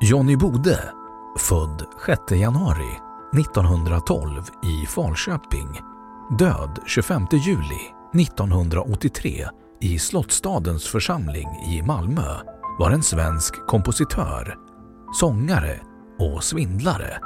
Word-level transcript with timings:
Johnny 0.00 0.36
Bode, 0.36 0.92
född 1.38 1.86
6 2.06 2.40
januari 2.40 2.90
1912 3.40 4.42
i 4.62 4.86
Falköping, 4.86 5.80
död 6.38 6.78
25 6.86 7.26
juli 7.32 7.80
1983 8.22 9.46
i 9.80 9.98
Slottsstadens 9.98 10.84
församling 10.84 11.48
i 11.48 11.82
Malmö, 11.82 12.34
var 12.78 12.90
en 12.90 13.02
svensk 13.02 13.66
kompositör, 13.66 14.56
sångare 15.14 15.80
och 16.18 16.44
svindlare. 16.44 17.18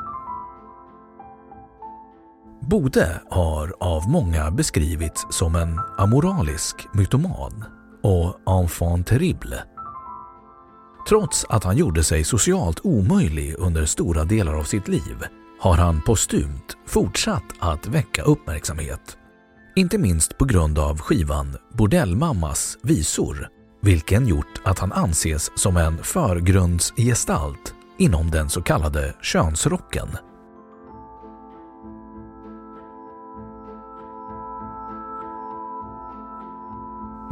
Bode 2.60 3.21
har 3.31 3.75
av 3.81 4.10
många 4.10 4.50
beskrivits 4.50 5.27
som 5.31 5.56
en 5.56 5.81
amoralisk 5.99 6.89
mytoman 6.94 7.65
och 8.03 8.60
enfant 8.62 9.06
terrible. 9.06 9.72
Trots 11.09 11.47
att 11.49 11.65
han 11.65 11.77
gjorde 11.77 12.05
sig 12.05 12.25
socialt 12.25 12.81
omöjlig 12.83 13.55
under 13.59 13.87
stora 13.87 14.25
delar 14.25 14.55
av 14.55 14.65
sitt 14.65 14.89
liv 14.89 15.25
har 15.61 15.77
han 15.77 16.03
postumt 16.03 16.77
fortsatt 16.87 17.45
att 17.59 17.87
väcka 17.87 18.23
uppmärksamhet. 18.23 19.17
Inte 19.77 19.99
minst 19.99 20.39
på 20.39 20.45
grund 20.45 20.79
av 20.79 20.99
skivan 20.99 21.57
Bordellmammas 21.73 22.79
visor, 22.83 23.49
vilken 23.83 24.27
gjort 24.27 24.61
att 24.65 24.79
han 24.79 24.93
anses 24.93 25.59
som 25.59 25.77
en 25.77 25.99
förgrundsgestalt 25.99 27.75
inom 27.99 28.31
den 28.31 28.51
så 28.51 28.63
kallade 28.63 29.15
könsrocken. 29.23 30.09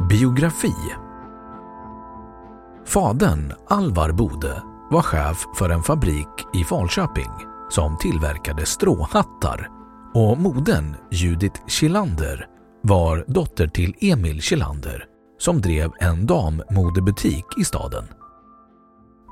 Biografi 0.09 0.73
Fadern, 2.93 3.53
Alvar 3.67 4.11
Bode, 4.11 4.63
var 4.89 5.01
chef 5.01 5.45
för 5.55 5.69
en 5.69 5.83
fabrik 5.83 6.27
i 6.53 6.63
Falköping 6.63 7.31
som 7.69 7.97
tillverkade 7.97 8.65
stråhattar 8.65 9.69
och 10.13 10.37
modern, 10.37 10.95
Judith 11.11 11.61
Kilander, 11.67 12.47
var 12.81 13.25
dotter 13.27 13.67
till 13.67 13.95
Emil 14.01 14.41
Kilander 14.41 15.05
som 15.39 15.61
drev 15.61 15.91
en 15.99 16.25
dammodebutik 16.25 17.45
i 17.57 17.63
staden. 17.63 18.03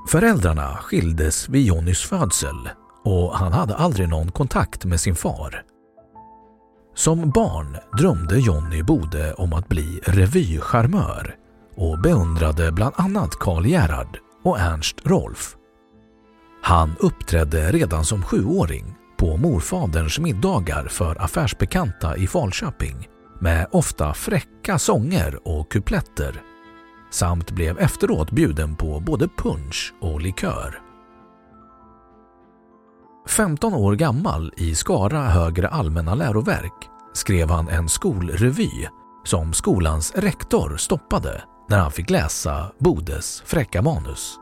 Föräldrarna 0.08 0.76
skildes 0.76 1.48
vid 1.48 1.66
Jonnys 1.66 2.00
födsel 2.00 2.68
och 3.04 3.36
han 3.36 3.52
hade 3.52 3.76
aldrig 3.76 4.08
någon 4.08 4.32
kontakt 4.32 4.84
med 4.84 5.00
sin 5.00 5.14
far. 5.14 5.62
Som 6.94 7.30
barn 7.30 7.76
drömde 7.98 8.38
Jonny 8.38 8.82
Bode 8.82 9.34
om 9.34 9.52
att 9.52 9.68
bli 9.68 10.00
revycharmör 10.06 11.39
och 11.80 11.98
beundrade 11.98 12.72
bland 12.72 12.94
annat 12.96 13.38
Karl 13.38 13.66
Gerhard 13.66 14.18
och 14.42 14.58
Ernst 14.58 14.96
Rolf. 15.04 15.56
Han 16.62 16.96
uppträdde 16.98 17.72
redan 17.72 18.04
som 18.04 18.22
sjuåring 18.22 18.94
på 19.16 19.36
morfaderns 19.36 20.18
middagar 20.18 20.88
för 20.88 21.22
affärsbekanta 21.22 22.16
i 22.16 22.26
Falköping 22.26 23.08
med 23.40 23.66
ofta 23.72 24.14
fräcka 24.14 24.78
sånger 24.78 25.48
och 25.48 25.72
kupletter 25.72 26.42
samt 27.10 27.50
blev 27.50 27.78
efteråt 27.78 28.30
bjuden 28.30 28.76
på 28.76 29.00
både 29.00 29.28
punch 29.28 29.94
och 30.00 30.20
likör. 30.20 30.80
15 33.28 33.74
år 33.74 33.94
gammal 33.94 34.52
i 34.56 34.74
Skara 34.74 35.20
högre 35.20 35.68
allmänna 35.68 36.14
läroverk 36.14 36.88
skrev 37.12 37.50
han 37.50 37.68
en 37.68 37.88
skolrevy 37.88 38.70
som 39.24 39.52
skolans 39.52 40.12
rektor 40.14 40.76
stoppade 40.76 41.42
när 41.70 41.78
han 41.78 41.92
fick 41.92 42.10
läsa 42.10 42.72
Bodes 42.78 43.42
fräcka 43.46 43.82
manus. 43.82 44.38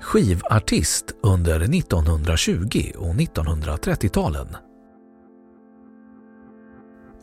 Skivartist 0.00 1.04
under 1.22 1.60
1920 1.60 2.92
och 2.98 3.14
1930-talen. 3.14 4.56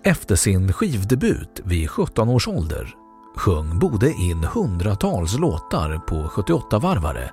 Efter 0.04 0.36
sin 0.36 0.74
skivdebut 0.74 1.62
vid 1.64 1.90
17 1.90 2.30
års 2.30 2.48
ålder 2.48 2.94
sjöng 3.36 3.80
Bode 3.80 4.12
in 4.12 4.44
hundratals 4.44 5.38
låtar 5.40 5.98
på 5.98 6.16
78-varvare, 6.16 7.30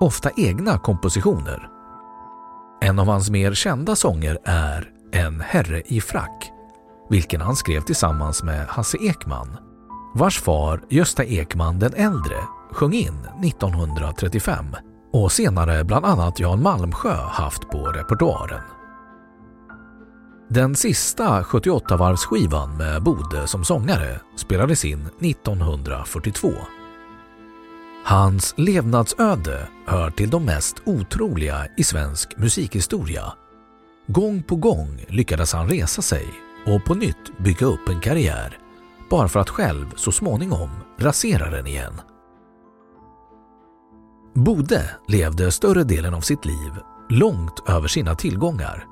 ofta 0.00 0.30
egna 0.36 0.78
kompositioner. 0.78 1.71
En 2.82 2.98
av 2.98 3.06
hans 3.06 3.30
mer 3.30 3.54
kända 3.54 3.96
sånger 3.96 4.38
är 4.44 4.90
En 5.12 5.40
herre 5.40 5.82
i 5.86 6.00
frack, 6.00 6.50
vilken 7.10 7.40
han 7.40 7.56
skrev 7.56 7.80
tillsammans 7.80 8.42
med 8.42 8.66
Hasse 8.66 8.98
Ekman, 9.00 9.56
vars 10.14 10.40
far 10.40 10.82
Gösta 10.90 11.24
Ekman 11.24 11.78
den 11.78 11.94
äldre 11.94 12.36
sjöng 12.70 12.92
in 12.92 13.18
1935 13.44 14.64
och 15.12 15.32
senare 15.32 15.84
bland 15.84 16.06
annat 16.06 16.40
Jan 16.40 16.62
Malmsjö 16.62 17.14
haft 17.14 17.70
på 17.70 17.78
repertoaren. 17.78 18.62
Den 20.48 20.74
sista 20.74 21.42
78-varvsskivan 21.42 22.76
med 22.76 23.02
Bode 23.02 23.46
som 23.46 23.64
sångare 23.64 24.20
spelades 24.36 24.84
in 24.84 25.06
1942. 25.20 26.48
Hans 28.04 28.54
levnadsöde 28.56 29.68
hör 29.86 30.10
till 30.10 30.30
de 30.30 30.44
mest 30.44 30.76
otroliga 30.86 31.66
i 31.76 31.84
svensk 31.84 32.36
musikhistoria. 32.36 33.32
Gång 34.06 34.42
på 34.42 34.56
gång 34.56 35.04
lyckades 35.08 35.52
han 35.52 35.68
resa 35.68 36.02
sig 36.02 36.26
och 36.66 36.84
på 36.84 36.94
nytt 36.94 37.38
bygga 37.38 37.66
upp 37.66 37.88
en 37.88 38.00
karriär 38.00 38.58
bara 39.10 39.28
för 39.28 39.40
att 39.40 39.50
själv 39.50 39.86
så 39.96 40.12
småningom 40.12 40.70
rasera 40.98 41.50
den 41.50 41.66
igen. 41.66 42.00
Bode 44.34 44.90
levde 45.08 45.52
större 45.52 45.84
delen 45.84 46.14
av 46.14 46.20
sitt 46.20 46.44
liv 46.44 46.72
långt 47.08 47.68
över 47.68 47.88
sina 47.88 48.14
tillgångar. 48.14 48.86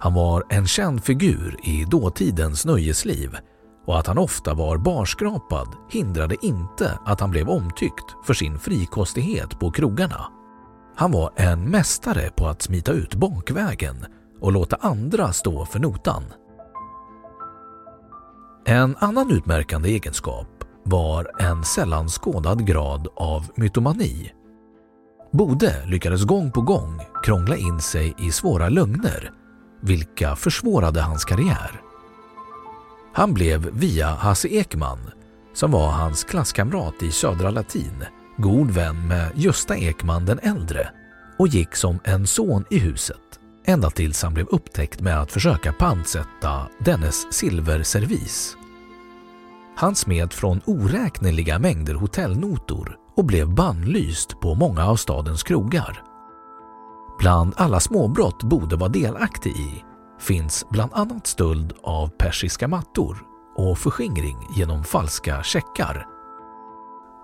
Han 0.00 0.14
var 0.14 0.44
en 0.48 0.66
känd 0.66 1.04
figur 1.04 1.56
i 1.62 1.84
dåtidens 1.84 2.64
nöjesliv 2.64 3.36
och 3.86 3.98
att 3.98 4.06
han 4.06 4.18
ofta 4.18 4.54
var 4.54 4.78
barskrapad 4.78 5.68
hindrade 5.90 6.36
inte 6.42 6.98
att 7.04 7.20
han 7.20 7.30
blev 7.30 7.48
omtyckt 7.48 8.16
för 8.26 8.34
sin 8.34 8.58
frikostighet 8.58 9.58
på 9.58 9.70
krogarna. 9.70 10.26
Han 10.96 11.12
var 11.12 11.32
en 11.36 11.70
mästare 11.70 12.30
på 12.30 12.46
att 12.46 12.62
smita 12.62 12.92
ut 12.92 13.14
bakvägen 13.14 14.06
och 14.40 14.52
låta 14.52 14.76
andra 14.76 15.32
stå 15.32 15.64
för 15.64 15.78
notan. 15.78 16.22
En 18.66 18.96
annan 18.98 19.30
utmärkande 19.30 19.88
egenskap 19.88 20.64
var 20.82 21.42
en 21.42 21.64
sällan 21.64 22.08
skådad 22.08 22.66
grad 22.66 23.08
av 23.16 23.46
mytomani. 23.56 24.32
Bode 25.32 25.86
lyckades 25.86 26.24
gång 26.24 26.50
på 26.50 26.60
gång 26.60 27.00
krångla 27.22 27.56
in 27.56 27.80
sig 27.80 28.14
i 28.18 28.30
svåra 28.30 28.68
lögner 28.68 29.32
vilka 29.82 30.36
försvårade 30.36 31.00
hans 31.00 31.24
karriär. 31.24 31.83
Han 33.14 33.34
blev 33.34 33.70
via 33.72 34.08
Hasse 34.08 34.48
Ekman, 34.48 34.98
som 35.52 35.70
var 35.70 35.90
hans 35.90 36.24
klasskamrat 36.24 37.02
i 37.02 37.10
Södra 37.10 37.50
Latin, 37.50 38.04
god 38.36 38.70
vän 38.70 39.08
med 39.08 39.30
Gösta 39.34 39.76
Ekman 39.76 40.26
den 40.26 40.38
äldre 40.38 40.88
och 41.38 41.48
gick 41.48 41.76
som 41.76 41.98
en 42.04 42.26
son 42.26 42.64
i 42.70 42.78
huset 42.78 43.40
ända 43.66 43.90
tills 43.90 44.22
han 44.22 44.34
blev 44.34 44.46
upptäckt 44.46 45.00
med 45.00 45.20
att 45.20 45.32
försöka 45.32 45.72
pantsätta 45.72 46.68
dennes 46.78 47.32
silverservis. 47.32 48.56
Han 49.76 49.94
smed 49.94 50.32
från 50.32 50.60
oräkneliga 50.64 51.58
mängder 51.58 51.94
hotellnotor 51.94 52.96
och 53.16 53.24
blev 53.24 53.54
bannlyst 53.54 54.40
på 54.40 54.54
många 54.54 54.86
av 54.86 54.96
stadens 54.96 55.42
krogar. 55.42 56.02
Bland 57.18 57.54
alla 57.56 57.80
småbrott 57.80 58.42
Bode 58.42 58.76
var 58.76 58.88
delaktig 58.88 59.50
i 59.50 59.84
finns 60.24 60.66
bland 60.70 60.92
annat 60.94 61.26
stöld 61.26 61.72
av 61.82 62.08
persiska 62.08 62.68
mattor 62.68 63.22
och 63.56 63.78
förskingring 63.78 64.36
genom 64.56 64.84
falska 64.84 65.42
checkar. 65.42 66.06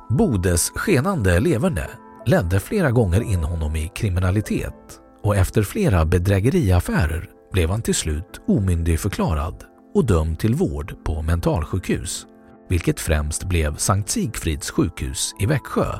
Bodes 0.08 0.70
skenande 0.70 1.40
leverne 1.40 1.86
ledde 2.26 2.60
flera 2.60 2.90
gånger 2.90 3.20
in 3.20 3.44
honom 3.44 3.76
i 3.76 3.88
kriminalitet 3.88 5.00
och 5.22 5.36
efter 5.36 5.62
flera 5.62 6.04
bedrägeriaffärer 6.04 7.30
blev 7.52 7.70
han 7.70 7.82
till 7.82 7.94
slut 7.94 8.40
omyndigförklarad 8.48 9.64
och 9.94 10.04
dömd 10.04 10.38
till 10.38 10.54
vård 10.54 11.04
på 11.04 11.22
mentalsjukhus, 11.22 12.26
vilket 12.68 13.00
främst 13.00 13.44
blev 13.44 13.76
Sankt 13.76 14.10
Sigfrids 14.10 14.70
sjukhus 14.70 15.34
i 15.40 15.46
Växjö. 15.46 15.98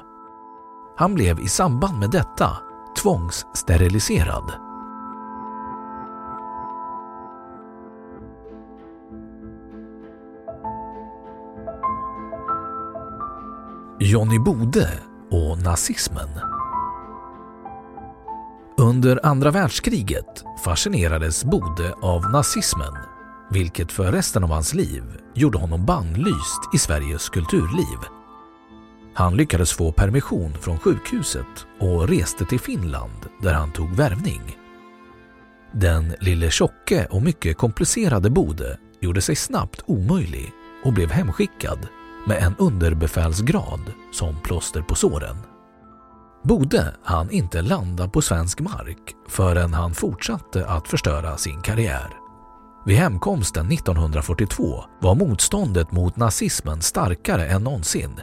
Han 0.96 1.14
blev 1.14 1.40
i 1.40 1.48
samband 1.48 1.98
med 1.98 2.10
detta 2.10 2.56
tvångssteriliserad. 3.02 4.69
Johnny 14.02 14.38
Bode 14.38 14.88
och 15.30 15.62
nazismen. 15.62 16.28
Under 18.78 19.26
andra 19.26 19.50
världskriget 19.50 20.44
fascinerades 20.64 21.44
Bode 21.44 21.94
av 22.02 22.30
nazismen 22.30 22.92
vilket 23.50 23.92
för 23.92 24.12
resten 24.12 24.44
av 24.44 24.50
hans 24.50 24.74
liv 24.74 25.02
gjorde 25.34 25.58
honom 25.58 25.86
bannlyst 25.86 26.60
i 26.74 26.78
Sveriges 26.78 27.28
kulturliv. 27.28 27.98
Han 29.14 29.36
lyckades 29.36 29.72
få 29.72 29.92
permission 29.92 30.54
från 30.60 30.78
sjukhuset 30.78 31.66
och 31.80 32.08
reste 32.08 32.44
till 32.44 32.60
Finland 32.60 33.26
där 33.42 33.54
han 33.54 33.72
tog 33.72 33.96
värvning. 33.96 34.56
Den 35.72 36.14
lille 36.20 36.50
tjocke 36.50 37.06
och 37.10 37.22
mycket 37.22 37.56
komplicerade 37.56 38.30
Bode 38.30 38.78
gjorde 39.00 39.20
sig 39.20 39.36
snabbt 39.36 39.82
omöjlig 39.86 40.52
och 40.84 40.92
blev 40.92 41.10
hemskickad 41.10 41.88
med 42.26 42.42
en 42.42 42.56
underbefälsgrad 42.58 43.92
som 44.12 44.40
plåster 44.42 44.82
på 44.82 44.94
såren. 44.94 45.36
Bode 46.42 46.94
han 47.04 47.30
inte 47.30 47.62
landa 47.62 48.08
på 48.08 48.22
svensk 48.22 48.60
mark 48.60 49.14
förrän 49.28 49.74
han 49.74 49.94
fortsatte 49.94 50.66
att 50.66 50.88
förstöra 50.88 51.36
sin 51.36 51.62
karriär. 51.62 52.16
Vid 52.86 52.96
hemkomsten 52.96 53.72
1942 53.72 54.84
var 55.00 55.14
motståndet 55.14 55.92
mot 55.92 56.16
nazismen 56.16 56.82
starkare 56.82 57.46
än 57.46 57.64
någonsin. 57.64 58.20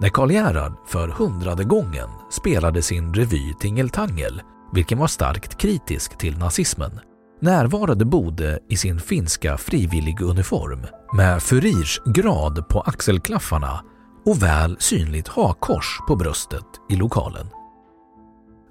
När 0.00 0.08
Karl 0.08 0.30
Gerhard 0.30 0.72
för 0.86 1.08
hundrade 1.08 1.64
gången 1.64 2.08
spelade 2.30 2.82
sin 2.82 3.14
revy 3.14 3.54
Tingeltangel, 3.54 4.42
vilken 4.72 4.98
var 4.98 5.06
starkt 5.06 5.58
kritisk 5.58 6.18
till 6.18 6.38
nazismen, 6.38 7.00
närvarade 7.40 8.04
Bode 8.04 8.58
i 8.68 8.76
sin 8.76 9.00
finska 9.00 9.56
frivilliguniform 9.56 10.86
med 11.12 11.42
Furirs 11.42 12.00
grad 12.06 12.68
på 12.68 12.80
axelklaffarna 12.80 13.84
och 14.24 14.42
väl 14.42 14.76
synligt 14.80 15.28
hakkors 15.28 15.98
på 16.08 16.16
bröstet 16.16 16.66
i 16.90 16.96
lokalen. 16.96 17.46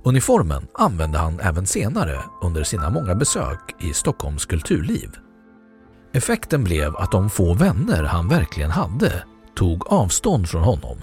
Uniformen 0.03 0.67
använde 0.73 1.17
han 1.17 1.39
även 1.39 1.65
senare 1.65 2.23
under 2.41 2.63
sina 2.63 2.89
många 2.89 3.15
besök 3.15 3.75
i 3.79 3.93
Stockholms 3.93 4.45
kulturliv. 4.45 5.09
Effekten 6.13 6.63
blev 6.63 6.97
att 6.97 7.11
de 7.11 7.29
få 7.29 7.53
vänner 7.53 8.03
han 8.03 8.27
verkligen 8.27 8.71
hade 8.71 9.23
tog 9.55 9.87
avstånd 9.87 10.49
från 10.49 10.63
honom 10.63 10.97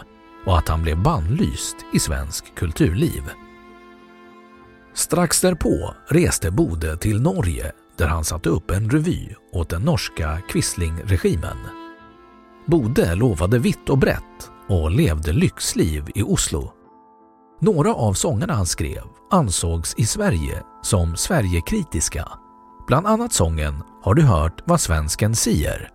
och 0.47 0.59
att 0.59 0.69
han 0.69 0.83
blev 0.83 1.03
bannlyst 1.03 1.77
i 1.93 1.99
svensk 1.99 2.55
kulturliv. 2.55 3.23
Strax 4.94 5.41
därpå 5.41 5.94
reste 6.08 6.50
Bode 6.50 6.96
till 6.96 7.23
Norge 7.23 7.73
där 7.96 8.06
han 8.06 8.25
satte 8.25 8.49
upp 8.49 8.70
en 8.70 8.91
revy 8.91 9.35
åt 9.52 9.69
den 9.69 9.82
norska 9.82 10.38
Quisling-regimen. 10.49 11.56
Bode 12.67 13.14
lovade 13.14 13.58
vitt 13.58 13.88
och 13.88 13.99
brett 13.99 14.50
och 14.69 14.91
levde 14.91 15.32
lyxliv 15.32 16.05
i 16.14 16.23
Oslo. 16.23 16.73
Några 17.61 17.94
av 17.94 18.12
sångerna 18.12 18.55
han 18.55 18.67
skrev 18.67 19.02
ansågs 19.31 19.94
i 19.96 20.06
Sverige 20.06 20.62
som 20.82 21.17
Sverigekritiska. 21.17 22.29
Bland 22.86 23.06
annat 23.06 23.32
sången 23.32 23.82
Har 24.03 24.15
du 24.15 24.22
hört 24.22 24.63
vad 24.65 24.81
svensken 24.81 25.34
säger? 25.34 25.89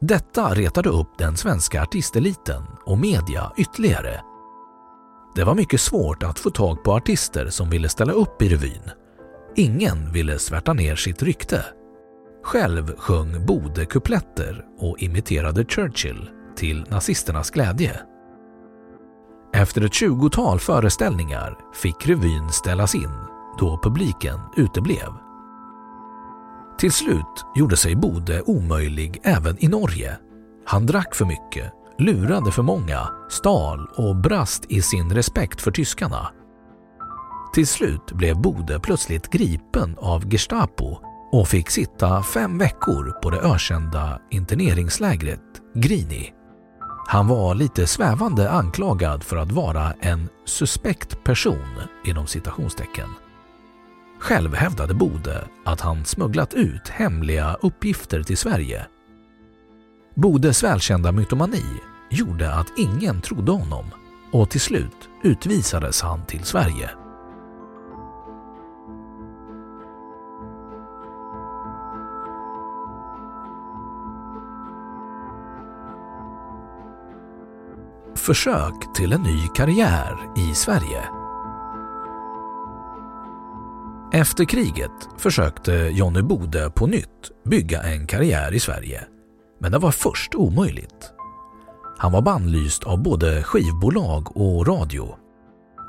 Detta 0.00 0.54
retade 0.54 0.88
upp 0.88 1.18
den 1.18 1.36
svenska 1.36 1.82
artisteliten 1.82 2.62
och 2.84 2.98
media 2.98 3.52
ytterligare. 3.56 4.20
Det 5.34 5.44
var 5.44 5.54
mycket 5.54 5.80
svårt 5.80 6.22
att 6.22 6.38
få 6.38 6.50
tag 6.50 6.84
på 6.84 6.92
artister 6.92 7.48
som 7.48 7.70
ville 7.70 7.88
ställa 7.88 8.12
upp 8.12 8.42
i 8.42 8.48
revyn. 8.48 8.90
Ingen 9.56 10.12
ville 10.12 10.38
svärta 10.38 10.72
ner 10.72 10.96
sitt 10.96 11.22
rykte. 11.22 11.64
Själv 12.42 12.96
sjöng 12.96 13.46
Bode 13.46 13.84
kupletter 13.84 14.64
och 14.78 14.98
imiterade 14.98 15.64
Churchill 15.64 16.30
till 16.56 16.84
nazisternas 16.88 17.50
glädje. 17.50 18.00
Efter 19.54 19.84
ett 19.84 19.94
tjugotal 19.94 20.60
föreställningar 20.60 21.58
fick 21.74 22.06
revyn 22.06 22.48
ställas 22.48 22.94
in 22.94 23.30
då 23.58 23.80
publiken 23.82 24.38
uteblev. 24.56 25.12
Till 26.78 26.92
slut 26.92 27.44
gjorde 27.54 27.76
sig 27.76 27.96
Bode 27.96 28.42
omöjlig 28.42 29.20
även 29.22 29.64
i 29.64 29.68
Norge. 29.68 30.18
Han 30.66 30.86
drack 30.86 31.14
för 31.14 31.24
mycket, 31.24 31.72
lurade 32.00 32.52
för 32.52 32.62
många, 32.62 33.08
stal 33.28 33.88
och 33.96 34.16
brast 34.16 34.64
i 34.68 34.82
sin 34.82 35.14
respekt 35.14 35.60
för 35.60 35.70
tyskarna. 35.70 36.32
Till 37.54 37.66
slut 37.66 38.12
blev 38.12 38.40
Bode 38.40 38.80
plötsligt 38.80 39.30
gripen 39.30 39.96
av 39.98 40.32
Gestapo 40.32 40.98
och 41.32 41.48
fick 41.48 41.70
sitta 41.70 42.22
fem 42.22 42.58
veckor 42.58 43.20
på 43.22 43.30
det 43.30 43.40
ökända 43.40 44.20
interneringslägret 44.30 45.40
Grini. 45.74 46.32
Han 47.06 47.28
var 47.28 47.54
lite 47.54 47.86
svävande 47.86 48.50
anklagad 48.50 49.24
för 49.24 49.36
att 49.36 49.52
vara 49.52 49.92
en 50.00 50.28
suspekt 50.44 51.24
person 51.24 51.82
inom 52.04 52.26
citationstecken. 52.26 53.08
Själv 54.20 54.54
hävdade 54.54 54.94
Bode 54.94 55.44
att 55.64 55.80
han 55.80 56.04
smugglat 56.04 56.54
ut 56.54 56.88
hemliga 56.88 57.56
uppgifter 57.60 58.22
till 58.22 58.36
Sverige. 58.36 58.86
Bodes 60.14 60.64
välkända 60.64 61.12
mytomani 61.12 61.64
gjorde 62.10 62.54
att 62.54 62.78
ingen 62.78 63.20
trodde 63.20 63.52
honom 63.52 63.84
och 64.32 64.50
till 64.50 64.60
slut 64.60 65.08
utvisades 65.22 66.02
han 66.02 66.26
till 66.26 66.44
Sverige. 66.44 66.90
försök 78.20 78.94
till 78.94 79.12
en 79.12 79.22
ny 79.22 79.48
karriär 79.54 80.16
i 80.36 80.54
Sverige. 80.54 81.04
Efter 84.12 84.44
kriget 84.44 85.08
försökte 85.18 85.72
Johnny 85.72 86.22
Bode 86.22 86.70
på 86.70 86.86
nytt 86.86 87.30
bygga 87.44 87.82
en 87.82 88.06
karriär 88.06 88.54
i 88.54 88.60
Sverige, 88.60 89.04
men 89.58 89.72
det 89.72 89.78
var 89.78 89.90
först 89.90 90.34
omöjligt. 90.34 91.19
Han 92.00 92.12
var 92.12 92.22
bannlyst 92.22 92.84
av 92.84 93.02
både 93.02 93.42
skivbolag 93.42 94.36
och 94.36 94.66
radio. 94.66 95.14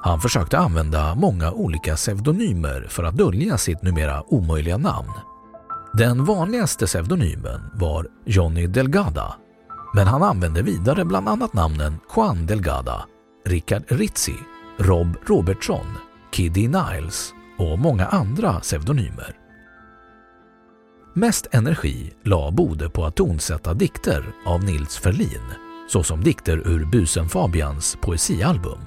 Han 0.04 0.20
försökte 0.20 0.58
använda 0.58 1.16
många 1.16 1.52
olika 1.52 1.96
pseudonymer 1.96 2.88
för 2.90 3.04
att 3.04 3.18
dölja 3.18 3.58
sitt 3.58 3.82
numera 3.82 4.24
omöjliga 4.34 4.78
namn. 4.78 5.12
Den 5.94 6.26
vanligaste 6.26 6.86
pseudonymen 6.86 7.62
var 7.74 8.08
Johnny 8.26 8.68
Delgada, 8.68 9.36
men 9.94 10.08
han 10.08 10.24
använde 10.24 10.62
vidare 10.62 11.06
bland 11.06 11.30
annat 11.30 11.54
namnen 11.54 12.00
Juan 12.16 12.46
Delgada, 12.46 13.06
Richard 13.46 13.84
Rizzi, 13.88 14.36
Rob 14.78 15.16
Robertson, 15.26 15.86
Kiddy 16.32 16.68
Niles 16.68 17.34
och 17.58 17.80
många 17.80 18.06
andra 18.06 18.60
pseudonymer. 18.60 19.36
Mest 21.14 21.48
energi 21.52 22.14
la 22.24 22.52
Bode 22.52 22.90
på 22.90 23.06
att 23.06 23.16
tonsätta 23.16 23.74
dikter 23.74 24.24
av 24.46 24.64
Nils 24.64 24.98
Ferlin, 24.98 25.71
såsom 25.92 26.24
dikter 26.24 26.68
ur 26.68 26.86
Busen 26.86 27.30
Fabians 27.30 27.98
poesialbum. 28.02 28.80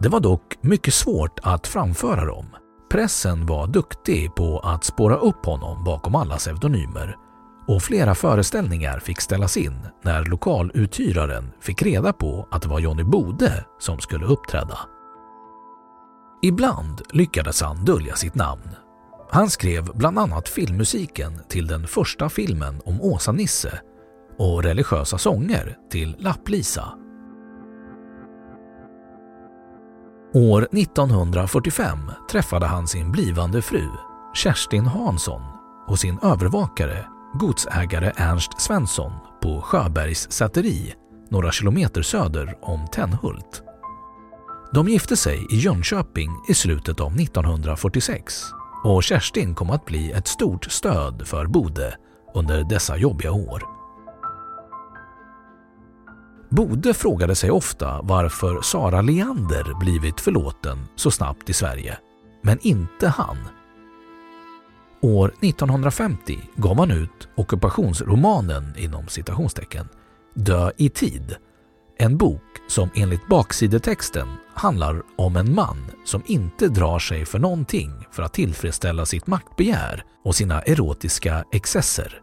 Det 0.00 0.08
var 0.08 0.20
dock 0.20 0.58
mycket 0.60 0.94
svårt 0.94 1.40
att 1.42 1.66
framföra 1.66 2.24
dem. 2.24 2.46
Pressen 2.90 3.46
var 3.46 3.66
duktig 3.66 4.34
på 4.34 4.58
att 4.58 4.84
spåra 4.84 5.16
upp 5.16 5.46
honom 5.46 5.84
bakom 5.84 6.14
alla 6.14 6.36
pseudonymer 6.36 7.16
och 7.68 7.82
flera 7.82 8.14
föreställningar 8.14 8.98
fick 8.98 9.20
ställas 9.20 9.56
in 9.56 9.78
när 10.04 10.24
lokaluthyraren 10.24 11.52
fick 11.60 11.82
reda 11.82 12.12
på 12.12 12.48
att 12.50 12.62
det 12.62 12.68
var 12.68 12.80
Johnny 12.80 13.04
Bode 13.04 13.64
som 13.78 13.98
skulle 13.98 14.26
uppträda. 14.26 14.78
Ibland 16.42 17.02
lyckades 17.12 17.62
han 17.62 17.84
dölja 17.84 18.14
sitt 18.14 18.34
namn. 18.34 18.68
Han 19.30 19.50
skrev 19.50 19.84
bland 19.94 20.18
annat 20.18 20.48
filmmusiken 20.48 21.40
till 21.48 21.66
den 21.66 21.86
första 21.86 22.28
filmen 22.28 22.80
om 22.84 23.00
Åsa-Nisse 23.00 23.80
och 24.36 24.62
religiösa 24.62 25.18
sånger 25.18 25.78
till 25.90 26.16
Lapplisa. 26.18 26.94
År 30.34 30.68
1945 30.72 31.98
träffade 32.30 32.66
han 32.66 32.88
sin 32.88 33.12
blivande 33.12 33.62
fru 33.62 33.88
Kerstin 34.34 34.86
Hansson 34.86 35.42
och 35.86 35.98
sin 35.98 36.18
övervakare 36.22 37.06
godsägare 37.34 38.12
Ernst 38.16 38.60
Svensson 38.60 39.12
på 39.42 39.60
Sjöbergs 39.60 40.30
säteri 40.30 40.94
några 41.32 41.52
kilometer 41.52 42.02
söder 42.02 42.54
om 42.60 42.86
Tenhult. 42.92 43.62
De 44.72 44.88
gifte 44.88 45.16
sig 45.16 45.46
i 45.50 45.56
Jönköping 45.56 46.30
i 46.48 46.54
slutet 46.54 47.00
av 47.00 47.20
1946 47.20 48.42
och 48.84 49.02
Kerstin 49.02 49.54
kom 49.54 49.70
att 49.70 49.84
bli 49.84 50.12
ett 50.12 50.28
stort 50.28 50.64
stöd 50.64 51.26
för 51.26 51.46
Bode 51.46 51.96
under 52.34 52.64
dessa 52.64 52.96
jobbiga 52.96 53.32
år. 53.32 53.71
Bode 56.52 56.94
frågade 56.94 57.34
sig 57.34 57.50
ofta 57.50 58.02
varför 58.02 58.62
Sara 58.62 59.00
Leander 59.02 59.74
blivit 59.80 60.20
förlåten 60.20 60.86
så 60.96 61.10
snabbt 61.10 61.50
i 61.50 61.52
Sverige, 61.52 61.98
men 62.42 62.58
inte 62.62 63.08
han. 63.08 63.36
År 65.00 65.34
1950 65.40 66.40
gav 66.56 66.78
han 66.78 66.90
ut 66.90 67.28
ockupationsromanen 67.36 68.74
inom 68.78 69.08
citationstecken 69.08 69.88
Dö 70.34 70.70
i 70.76 70.88
tid. 70.88 71.36
En 71.98 72.16
bok 72.16 72.42
som 72.68 72.90
enligt 72.94 73.28
baksidetexten 73.28 74.28
handlar 74.54 75.02
om 75.16 75.36
en 75.36 75.54
man 75.54 75.76
som 76.04 76.22
inte 76.26 76.68
drar 76.68 76.98
sig 76.98 77.24
för 77.24 77.38
någonting 77.38 78.06
för 78.10 78.22
att 78.22 78.34
tillfredsställa 78.34 79.06
sitt 79.06 79.26
maktbegär 79.26 80.04
och 80.24 80.34
sina 80.34 80.62
erotiska 80.62 81.44
excesser. 81.52 82.20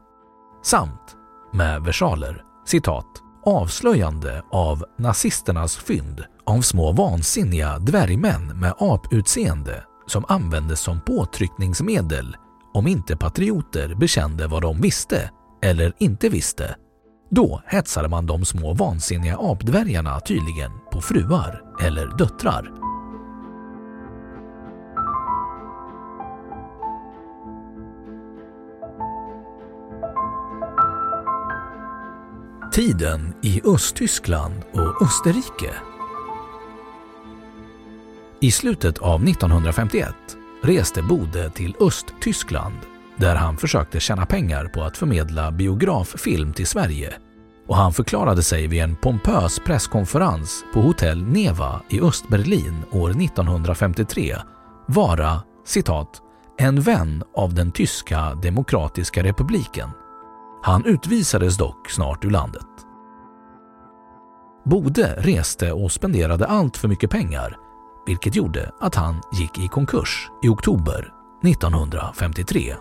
Samt 0.64 1.16
med 1.54 1.82
versaler, 1.82 2.44
citat, 2.66 3.24
avslöjande 3.46 4.44
av 4.52 4.86
nazisternas 4.98 5.76
fynd 5.76 6.24
av 6.46 6.62
små 6.62 6.92
vansinniga 6.92 7.80
dvärgmän 7.80 8.60
med 8.60 8.74
aputseende 8.80 9.84
som 10.08 10.26
användes 10.28 10.80
som 10.80 11.02
påtryckningsmedel 11.02 12.36
om 12.74 12.88
inte 12.88 13.18
patrioter 13.18 13.96
bekände 13.96 14.48
vad 14.48 14.62
de 14.62 14.82
visste 14.82 15.32
eller 15.62 15.94
inte 16.00 16.30
visste. 16.30 16.76
Då 17.32 17.62
hetsade 17.66 18.10
man 18.10 18.26
de 18.26 18.46
små 18.46 18.74
vansinniga 18.74 19.38
apdvärgarna 19.40 20.20
tydligen 20.20 20.72
på 20.92 21.02
fruar 21.02 21.62
eller 21.82 22.18
döttrar. 22.18 22.89
Tiden 32.80 33.34
i 33.42 33.62
Östtyskland 33.66 34.64
och 34.74 35.02
Österrike 35.02 35.74
I 38.40 38.52
slutet 38.52 38.98
av 38.98 39.24
1951 39.24 40.16
reste 40.64 41.02
Bode 41.02 41.50
till 41.50 41.76
Östtyskland 41.80 42.76
där 43.18 43.36
han 43.36 43.58
försökte 43.58 44.00
tjäna 44.00 44.26
pengar 44.26 44.66
på 44.66 44.84
att 44.84 44.98
förmedla 44.98 45.52
biograffilm 45.52 46.54
till 46.54 46.68
Sverige 46.68 47.14
och 47.68 47.76
han 47.76 47.94
förklarade 47.94 48.44
sig 48.44 48.68
vid 48.68 48.82
en 48.82 48.96
pompös 48.96 49.60
presskonferens 49.60 50.64
på 50.74 50.82
hotell 50.82 51.24
Neva 51.24 51.82
i 51.90 52.02
Östberlin 52.02 52.84
år 52.92 53.10
1953 53.10 54.36
vara 54.88 55.44
citat 55.66 56.22
”en 56.58 56.82
vän 56.82 57.24
av 57.36 57.54
den 57.54 57.72
tyska 57.72 58.34
demokratiska 58.34 59.24
republiken”. 59.24 59.90
Han 60.64 60.86
utvisades 60.86 61.58
dock 61.58 61.90
snart 61.90 62.26
ur 62.26 62.30
landet. 62.30 62.66
Bode 64.66 65.16
reste 65.18 65.72
och 65.72 65.92
spenderade 65.92 66.46
allt 66.46 66.78
för 66.78 66.88
mycket 66.88 67.10
pengar 67.10 67.58
vilket 68.10 68.36
gjorde 68.36 68.72
att 68.80 68.96
han 68.96 69.22
gick 69.34 69.60
i 69.60 69.68
konkurs 69.68 70.30
i 70.44 70.48
oktober 70.48 71.14
1953. 71.44 72.76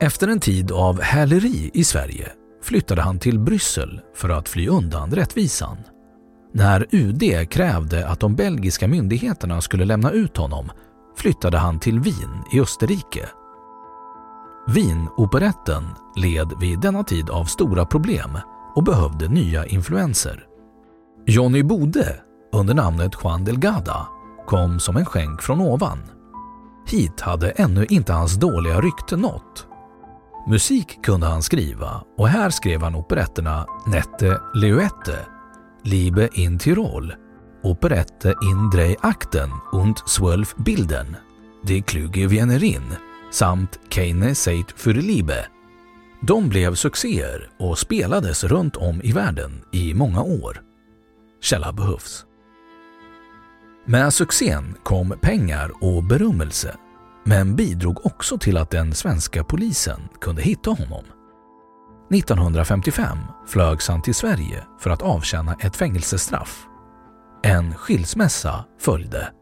Efter 0.00 0.28
en 0.28 0.40
tid 0.40 0.72
av 0.72 1.00
häleri 1.00 1.70
i 1.74 1.84
Sverige 1.84 2.32
flyttade 2.62 3.02
han 3.02 3.18
till 3.18 3.38
Bryssel 3.38 4.00
för 4.14 4.28
att 4.28 4.48
fly 4.48 4.68
undan 4.68 5.10
rättvisan. 5.10 5.76
När 6.52 6.86
UD 6.90 7.50
krävde 7.50 8.08
att 8.08 8.20
de 8.20 8.34
belgiska 8.34 8.88
myndigheterna 8.88 9.60
skulle 9.60 9.84
lämna 9.84 10.10
ut 10.10 10.36
honom 10.36 10.70
flyttade 11.16 11.58
han 11.58 11.80
till 11.80 12.00
Wien 12.00 12.44
i 12.52 12.60
Österrike. 12.60 13.28
Wienoperetten 14.66 15.84
led 16.16 16.52
vid 16.60 16.80
denna 16.80 17.04
tid 17.04 17.30
av 17.30 17.44
stora 17.44 17.86
problem 17.86 18.38
och 18.74 18.84
behövde 18.84 19.28
nya 19.28 19.66
influenser. 19.66 20.46
Johnny 21.26 21.62
Bode 21.62 22.20
under 22.52 22.74
namnet 22.74 23.12
Juan 23.24 23.44
Delgada 23.44 24.08
kom 24.46 24.80
som 24.80 24.96
en 24.96 25.06
skänk 25.06 25.42
från 25.42 25.60
ovan. 25.60 25.98
Hit 26.86 27.20
hade 27.20 27.50
ännu 27.50 27.86
inte 27.88 28.12
hans 28.12 28.36
dåliga 28.36 28.80
rykte 28.80 29.16
nått. 29.16 29.66
Musik 30.48 31.02
kunde 31.02 31.26
han 31.26 31.42
skriva 31.42 32.04
och 32.18 32.28
här 32.28 32.50
skrev 32.50 32.82
han 32.82 32.94
operetterna 32.94 33.66
Nette 33.86 34.40
Leuette, 34.54 35.18
Liebe 35.84 36.28
in 36.32 36.58
Tirol, 36.58 37.14
Operette 37.62 38.34
in 38.42 38.70
drei 38.70 38.96
Akten 39.00 39.50
und 39.72 40.08
zwölf 40.08 40.56
Bilden, 40.56 41.16
Die 41.62 41.82
Kluge 41.82 42.26
Wienerin 42.26 42.96
samt 43.30 43.80
Keine 43.88 44.34
Seit 44.34 44.72
für 44.76 44.92
Liebe. 44.92 45.46
De 46.22 46.48
blev 46.48 46.74
succéer 46.74 47.50
och 47.58 47.78
spelades 47.78 48.44
runt 48.44 48.76
om 48.76 49.00
i 49.02 49.12
världen 49.12 49.64
i 49.72 49.94
många 49.94 50.22
år. 50.22 50.62
Källa 51.40 51.72
behövs. 51.72 52.26
Med 53.86 54.14
succén 54.14 54.74
kom 54.82 55.14
pengar 55.20 55.70
och 55.80 56.04
berömmelse, 56.04 56.76
men 57.24 57.56
bidrog 57.56 58.06
också 58.06 58.38
till 58.38 58.56
att 58.56 58.70
den 58.70 58.94
svenska 58.94 59.44
polisen 59.44 60.00
kunde 60.20 60.42
hitta 60.42 60.70
honom. 60.70 61.04
1955 62.14 63.18
flögs 63.46 63.88
han 63.88 64.02
till 64.02 64.14
Sverige 64.14 64.64
för 64.80 64.90
att 64.90 65.02
avtjäna 65.02 65.54
ett 65.54 65.76
fängelsestraff. 65.76 66.66
En 67.42 67.74
skilsmässa 67.74 68.64
följde. 68.78 69.32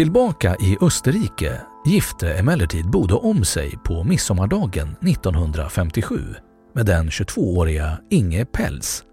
Tillbaka 0.00 0.56
i 0.56 0.78
Österrike 0.80 1.60
gifte 1.84 2.34
emellertid 2.34 2.90
Bode 2.90 3.14
om 3.14 3.44
sig 3.44 3.78
på 3.84 4.04
midsommardagen 4.04 4.96
1957 5.02 6.34
med 6.74 6.86
den 6.86 7.08
22-åriga 7.08 7.98
Inge 8.10 8.44
Pels 8.44 9.04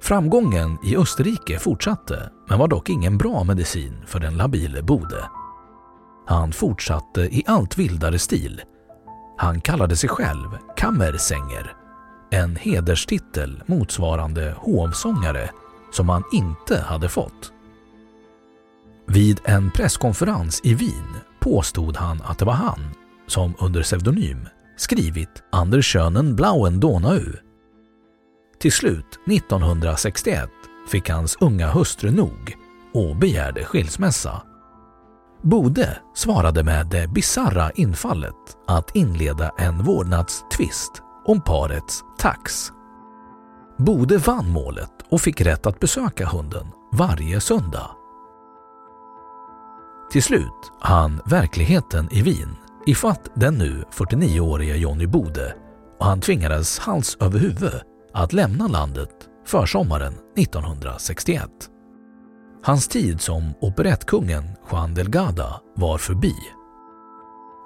Framgången 0.00 0.78
i 0.84 0.96
Österrike 0.96 1.58
fortsatte 1.58 2.30
men 2.48 2.58
var 2.58 2.68
dock 2.68 2.88
ingen 2.88 3.18
bra 3.18 3.44
medicin 3.44 4.02
för 4.06 4.20
den 4.20 4.36
labile 4.36 4.82
Bode. 4.82 5.24
Han 6.26 6.52
fortsatte 6.52 7.20
i 7.20 7.44
allt 7.46 7.78
vildare 7.78 8.18
stil. 8.18 8.62
Han 9.36 9.60
kallade 9.60 9.96
sig 9.96 10.08
själv 10.08 10.48
Kammersänger, 10.76 11.72
en 12.30 12.56
hederstitel 12.56 13.62
motsvarande 13.66 14.54
hovsångare 14.56 15.50
som 15.92 16.08
han 16.08 16.22
inte 16.32 16.80
hade 16.80 17.08
fått. 17.08 17.52
Vid 19.10 19.40
en 19.44 19.70
presskonferens 19.70 20.60
i 20.64 20.74
Wien 20.74 21.16
påstod 21.40 21.96
han 21.96 22.22
att 22.24 22.38
det 22.38 22.44
var 22.44 22.52
han 22.52 22.80
som 23.26 23.54
under 23.58 23.82
pseudonym 23.82 24.48
skrivit 24.76 25.42
Anders 25.52 25.92
Schönen 25.92 26.36
Blauen 26.36 26.80
Donau. 26.80 27.22
Till 28.60 28.72
slut 28.72 29.18
1961 29.26 30.50
fick 30.90 31.10
hans 31.10 31.36
unga 31.40 31.70
hustru 31.70 32.10
nog 32.10 32.56
och 32.94 33.16
begärde 33.16 33.64
skilsmässa. 33.64 34.42
Bode 35.42 35.98
svarade 36.14 36.64
med 36.64 36.86
det 36.86 37.08
bizarra 37.08 37.70
infallet 37.70 38.56
att 38.66 38.96
inleda 38.96 39.50
en 39.58 39.82
vårdnadstvist 39.82 40.92
om 41.24 41.40
parets 41.40 42.04
tax. 42.18 42.72
Bode 43.78 44.18
vann 44.18 44.50
målet 44.50 44.92
och 45.10 45.20
fick 45.20 45.40
rätt 45.40 45.66
att 45.66 45.80
besöka 45.80 46.26
hunden 46.26 46.66
varje 46.92 47.40
söndag. 47.40 47.97
Till 50.10 50.22
slut 50.22 50.72
hann 50.80 51.20
verkligheten 51.26 52.08
i 52.12 52.22
Wien 52.22 52.56
ifatt 52.86 53.30
den 53.34 53.54
nu 53.54 53.84
49-årige 53.92 54.76
Johnny 54.76 55.06
Bode 55.06 55.54
och 55.98 56.06
han 56.06 56.20
tvingades 56.20 56.78
hals 56.78 57.16
över 57.20 57.38
huvud 57.38 57.80
att 58.14 58.32
lämna 58.32 58.66
landet 58.66 59.10
försommaren 59.46 60.14
1961. 60.36 61.50
Hans 62.62 62.88
tid 62.88 63.20
som 63.20 63.54
operettkungen 63.60 64.44
Juan 64.70 64.94
Delgada 64.94 65.60
var 65.76 65.98
förbi. 65.98 66.34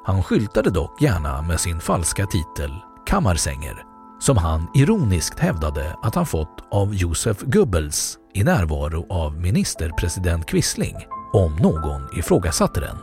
Han 0.05 0.23
skyltade 0.23 0.71
dock 0.71 1.03
gärna 1.03 1.43
med 1.43 1.61
sin 1.61 1.81
falska 1.81 2.27
titel 2.27 2.71
kammarsänger 3.07 3.85
som 4.21 4.37
han 4.37 4.71
ironiskt 4.75 5.39
hävdade 5.39 5.97
att 6.03 6.15
han 6.15 6.27
fått 6.27 6.65
av 6.71 6.95
Josef 6.95 7.41
Goebbels 7.41 8.19
i 8.35 8.45
närvaro 8.45 9.07
av 9.11 9.41
ministerpresident 9.41 10.47
Quisling 10.47 10.97
om 11.33 11.57
någon 11.57 12.19
ifrågasatte 12.19 12.81
den. 12.81 12.97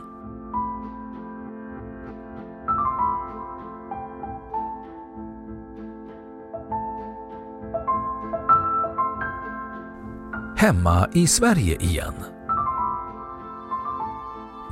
Hemma 10.56 11.08
i 11.12 11.26
Sverige 11.26 11.76
igen. 11.76 12.14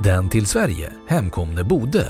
Den 0.03 0.29
till 0.29 0.45
Sverige 0.45 0.93
hemkomne 1.07 1.63
Bode 1.63 2.07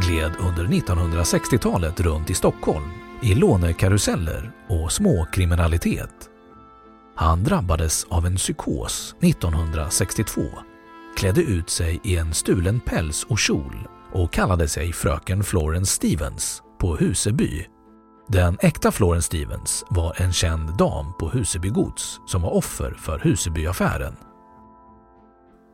gled 0.00 0.32
under 0.40 0.64
1960-talet 0.64 2.00
runt 2.00 2.30
i 2.30 2.34
Stockholm 2.34 2.90
i 3.22 3.34
lånekaruseller 3.34 4.52
och 4.68 4.92
småkriminalitet. 4.92 6.30
Han 7.14 7.44
drabbades 7.44 8.04
av 8.04 8.26
en 8.26 8.36
psykos 8.36 9.14
1962, 9.20 10.42
klädde 11.16 11.40
ut 11.40 11.70
sig 11.70 12.00
i 12.04 12.16
en 12.16 12.34
stulen 12.34 12.80
päls 12.80 13.24
och 13.24 13.38
kjol 13.38 13.88
och 14.12 14.32
kallade 14.32 14.68
sig 14.68 14.92
fröken 14.92 15.44
Florence 15.44 15.92
Stevens 15.94 16.62
på 16.80 16.96
Huseby. 16.96 17.66
Den 18.28 18.56
äkta 18.60 18.92
Florence 18.92 19.26
Stevens 19.26 19.84
var 19.90 20.22
en 20.22 20.32
känd 20.32 20.76
dam 20.76 21.12
på 21.20 21.28
Huseby 21.28 21.68
gods 21.68 22.20
som 22.26 22.42
var 22.42 22.50
offer 22.50 22.94
för 22.98 23.18
Husebyaffären. 23.18 24.16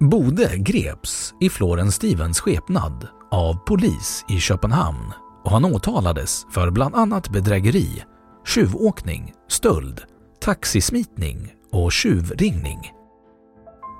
Bode 0.00 0.56
greps 0.56 1.34
i 1.40 1.50
Florence 1.50 1.96
Stevens 1.96 2.40
skepnad 2.40 3.08
av 3.30 3.54
polis 3.54 4.24
i 4.28 4.40
Köpenhamn 4.40 5.12
och 5.44 5.50
han 5.50 5.64
åtalades 5.64 6.46
för 6.50 6.70
bland 6.70 6.94
annat 6.94 7.28
bedrägeri, 7.28 8.02
tjuvåkning, 8.46 9.32
stöld, 9.48 10.00
taxismitning 10.40 11.52
och 11.72 11.92
tjuvringning. 11.92 12.95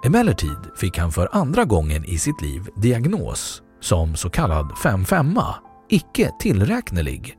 Emellertid 0.07 0.59
fick 0.77 0.99
han 0.99 1.13
för 1.13 1.29
andra 1.33 1.65
gången 1.65 2.05
i 2.05 2.19
sitt 2.19 2.43
liv 2.43 2.69
diagnos 2.77 3.63
som 3.81 4.17
så 4.17 4.31
kallad 4.31 4.67
5-5, 4.67 5.43
icke 5.89 6.31
tillräknelig. 6.41 7.35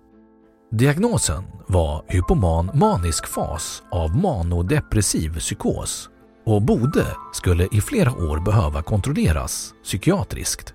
Diagnosen 0.71 1.43
var 1.67 2.05
hypoman 2.07 2.71
manisk 2.73 3.27
fas 3.27 3.83
av 3.91 4.17
manodepressiv 4.17 5.39
psykos 5.39 6.09
och 6.45 6.61
Bode 6.61 7.05
skulle 7.33 7.67
i 7.71 7.81
flera 7.81 8.11
år 8.11 8.39
behöva 8.39 8.81
kontrolleras 8.83 9.73
psykiatriskt. 9.83 10.73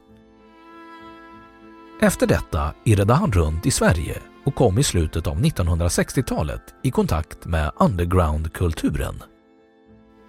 Efter 2.00 2.26
detta 2.26 2.74
irrade 2.84 3.14
han 3.14 3.32
runt 3.32 3.66
i 3.66 3.70
Sverige 3.70 4.18
och 4.44 4.54
kom 4.54 4.78
i 4.78 4.82
slutet 4.82 5.26
av 5.26 5.36
1960-talet 5.36 6.62
i 6.82 6.90
kontakt 6.90 7.46
med 7.46 7.72
undergroundkulturen. 7.78 9.22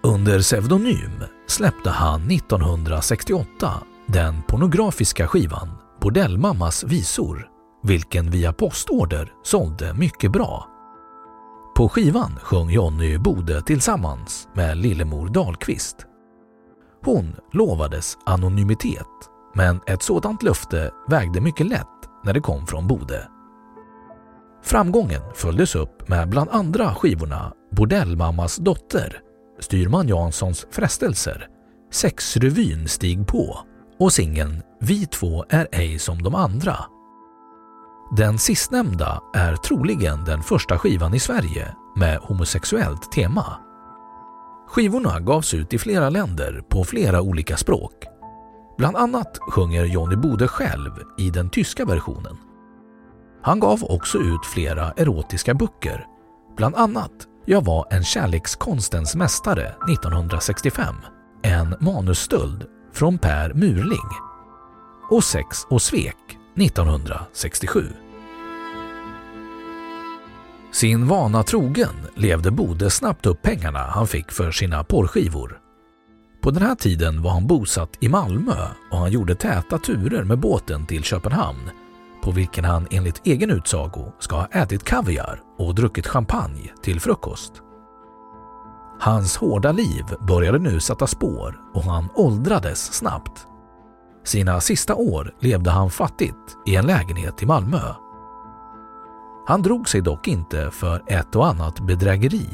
Under 0.02 0.40
pseudonym 0.40 1.24
släppte 1.46 1.90
han 1.90 2.30
1968 2.30 3.72
den 4.06 4.42
pornografiska 4.42 5.28
skivan 5.28 5.68
Bordellmammas 6.00 6.84
visor, 6.84 7.48
vilken 7.82 8.30
via 8.30 8.52
postorder 8.52 9.32
sålde 9.42 9.94
mycket 9.94 10.32
bra. 10.32 10.68
På 11.76 11.88
skivan 11.88 12.38
sjöng 12.42 12.70
Jonny 12.70 13.18
Bode 13.18 13.62
tillsammans 13.62 14.48
med 14.54 14.76
Lillemor 14.76 15.28
Dahlqvist. 15.28 15.96
Hon 17.04 17.36
lovades 17.52 18.18
anonymitet 18.26 19.30
men 19.54 19.80
ett 19.86 20.02
sådant 20.02 20.42
löfte 20.42 20.90
vägde 21.08 21.40
mycket 21.40 21.66
lätt 21.66 21.86
när 22.24 22.32
det 22.32 22.40
kom 22.40 22.66
från 22.66 22.86
Bode. 22.86 23.28
Framgången 24.62 25.22
följdes 25.34 25.74
upp 25.74 26.08
med 26.08 26.28
bland 26.28 26.50
andra 26.50 26.94
skivorna 26.94 27.52
Bordellmammas 27.76 28.56
dotter, 28.56 29.20
Styrman 29.58 30.08
Janssons 30.08 30.66
frestelser, 30.70 31.48
Sexrevyn 31.90 32.88
Stig 32.88 33.26
på 33.26 33.58
och 33.98 34.12
singeln 34.12 34.62
Vi 34.80 35.06
två 35.06 35.44
är 35.48 35.68
ej 35.72 35.98
som 35.98 36.22
de 36.22 36.34
andra. 36.34 36.76
Den 38.16 38.38
sistnämnda 38.38 39.22
är 39.34 39.56
troligen 39.56 40.24
den 40.24 40.42
första 40.42 40.78
skivan 40.78 41.14
i 41.14 41.20
Sverige 41.20 41.74
med 41.96 42.18
homosexuellt 42.18 43.12
tema. 43.12 43.56
Skivorna 44.68 45.20
gavs 45.20 45.54
ut 45.54 45.74
i 45.74 45.78
flera 45.78 46.10
länder 46.10 46.62
på 46.68 46.84
flera 46.84 47.20
olika 47.20 47.56
språk 47.56 48.04
Bland 48.76 48.96
annat 48.96 49.38
sjunger 49.38 49.84
Johnny 49.84 50.16
Bode 50.16 50.48
själv 50.48 50.90
i 51.18 51.30
den 51.30 51.50
tyska 51.50 51.84
versionen. 51.84 52.36
Han 53.42 53.60
gav 53.60 53.84
också 53.84 54.18
ut 54.18 54.46
flera 54.46 54.90
erotiska 54.90 55.54
böcker, 55.54 56.06
bland 56.56 56.76
annat 56.76 57.28
jag 57.46 57.64
var 57.64 57.86
en 57.90 58.04
kärlekskonstens 58.04 59.16
mästare 59.16 59.74
1965, 59.92 60.94
en 61.42 61.76
manusstöld 61.80 62.66
från 62.92 63.18
Per 63.18 63.54
Murling. 63.54 64.10
Och 65.10 65.24
Sex 65.24 65.64
och 65.70 65.82
svek 65.82 66.16
1967. 66.56 67.92
Sin 70.72 71.08
vana 71.08 71.42
trogen 71.42 71.94
levde 72.14 72.50
Bode 72.50 72.90
snabbt 72.90 73.26
upp 73.26 73.42
pengarna 73.42 73.78
han 73.78 74.06
fick 74.06 74.32
för 74.32 74.50
sina 74.50 74.84
porrskivor. 74.84 75.58
På 76.42 76.50
den 76.50 76.62
här 76.62 76.74
tiden 76.74 77.22
var 77.22 77.30
han 77.30 77.46
bosatt 77.46 77.90
i 78.00 78.08
Malmö 78.08 78.68
och 78.90 78.98
han 78.98 79.12
gjorde 79.12 79.34
täta 79.34 79.78
turer 79.78 80.24
med 80.24 80.38
båten 80.38 80.86
till 80.86 81.04
Köpenhamn 81.04 81.70
på 82.22 82.30
vilken 82.30 82.64
han 82.64 82.86
enligt 82.90 83.26
egen 83.26 83.50
utsago 83.50 84.12
ska 84.18 84.36
ha 84.36 84.46
ätit 84.46 84.84
kaviar 84.84 85.43
och 85.58 85.74
druckit 85.74 86.06
champagne 86.06 86.70
till 86.82 87.00
frukost. 87.00 87.52
Hans 89.00 89.36
hårda 89.36 89.72
liv 89.72 90.04
började 90.28 90.58
nu 90.58 90.80
sätta 90.80 91.06
spår 91.06 91.60
och 91.74 91.84
han 91.84 92.08
åldrades 92.14 92.92
snabbt. 92.92 93.46
Sina 94.24 94.60
sista 94.60 94.94
år 94.94 95.34
levde 95.40 95.70
han 95.70 95.90
fattigt 95.90 96.56
i 96.66 96.76
en 96.76 96.86
lägenhet 96.86 97.42
i 97.42 97.46
Malmö. 97.46 97.94
Han 99.46 99.62
drog 99.62 99.88
sig 99.88 100.00
dock 100.00 100.28
inte 100.28 100.70
för 100.70 101.02
ett 101.06 101.36
och 101.36 101.46
annat 101.46 101.80
bedrägeri 101.80 102.48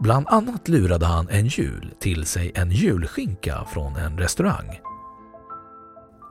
Bland 0.00 0.28
annat 0.28 0.68
lurade 0.68 1.06
han 1.06 1.28
en 1.28 1.46
jul 1.46 1.94
till 2.00 2.26
sig 2.26 2.52
en 2.54 2.70
julskinka 2.70 3.64
från 3.64 3.96
en 3.96 4.18
restaurang. 4.18 4.78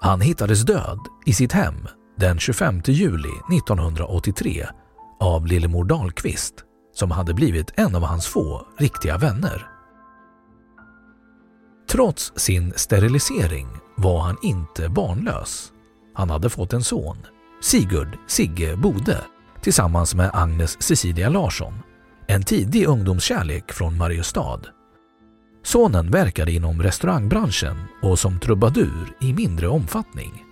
Han 0.02 0.22
hittades 0.22 0.66
död 0.66 1.00
i 1.26 1.34
sitt 1.34 1.52
hem 1.52 1.88
den 2.18 2.40
25 2.40 2.82
juli 2.86 3.30
1983 3.58 4.68
av 5.20 5.48
Lillemor 5.48 5.86
Dahlqvist 5.86 6.54
som 6.94 7.12
hade 7.12 7.34
blivit 7.34 7.74
en 7.76 7.96
av 7.96 8.04
hans 8.04 8.28
få 8.28 8.68
riktiga 8.78 9.18
vänner. 9.18 9.68
Trots 11.90 12.34
sin 12.36 12.74
sterilisering 12.76 13.68
var 13.98 14.20
han 14.20 14.38
inte 14.44 14.90
barnlös. 14.90 15.72
Han 16.14 16.30
hade 16.30 16.50
fått 16.50 16.74
en 16.74 16.84
son, 16.84 17.18
Sigurd 17.62 18.18
Sigge 18.28 18.76
Bode, 18.76 19.18
tillsammans 19.62 20.16
med 20.16 20.32
Agnes 20.34 20.82
Cecilia 20.82 21.30
Larsson 21.30 21.74
en 22.30 22.44
tidig 22.44 22.88
ungdomskärlek 22.88 23.72
från 23.74 23.98
Mariestad. 23.98 24.60
Sonen 25.64 26.12
verkade 26.12 26.52
inom 26.52 26.84
restaurangbranschen 26.84 27.78
och 28.02 28.20
som 28.20 28.40
trubadur 28.40 29.16
i 29.22 29.34
mindre 29.34 29.68
omfattning. 29.68 30.44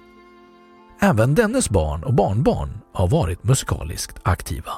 Även 1.00 1.36
dennes 1.36 1.70
barn 1.70 2.04
och 2.04 2.14
barnbarn 2.14 2.70
har 2.98 3.08
varit 3.08 3.44
musikaliskt 3.44 4.18
aktiva. 4.24 4.72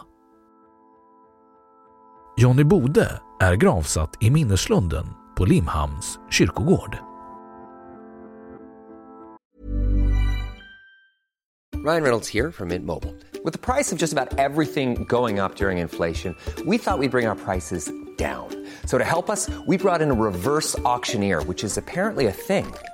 Johnny 2.38 2.63
Bode 2.63 3.19
är 3.41 3.55
gravsatt 3.55 4.23
i 4.23 4.29
minneslunden 4.29 5.05
på 5.38 5.45
Limhamns 5.45 6.19
kyrkogård. 6.32 6.97
Ryan 11.86 12.01
Reynolds 12.03 12.34
här 12.34 12.51
från 12.51 12.67
Mint 12.67 12.86
Mobile. 12.86 13.13
priset 13.43 13.62
på 13.62 13.71
nästan 13.77 13.95
allt 13.95 14.01
just 14.01 14.17
about 14.17 14.39
upp 15.39 15.62
under 15.62 15.71
inflationen, 15.71 16.36
trodde 16.45 16.71
vi 16.71 16.75
att 16.75 16.99
vi 16.99 17.10
skulle 17.10 17.10
bring 17.10 17.27
våra 17.27 17.36
priser. 17.36 18.10
down. 18.19 18.67
So 18.86 18.97
to 18.99 19.05
help 19.05 19.29
us, 19.29 19.49
we 19.65 19.77
brought 19.77 20.01
in 20.01 20.12
a 20.12 20.13
reverse 20.13 20.77
auctioneer, 20.79 21.41
which 21.43 21.63
is 21.63 21.77
apparently 21.77 22.27
a 22.27 22.32
thing. 22.32 22.67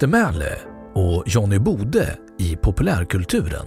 Eftermäle 0.00 0.58
och 0.94 1.22
Johnny 1.26 1.58
Bode 1.58 2.18
i 2.38 2.56
populärkulturen. 2.56 3.66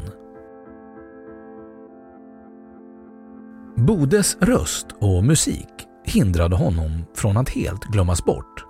Bodes 3.78 4.38
röst 4.42 4.88
och 5.02 5.24
musik 5.24 5.70
hindrade 6.06 6.56
honom 6.56 7.06
från 7.16 7.38
att 7.38 7.50
helt 7.50 7.84
glömmas 7.84 8.26
bort. 8.26 8.66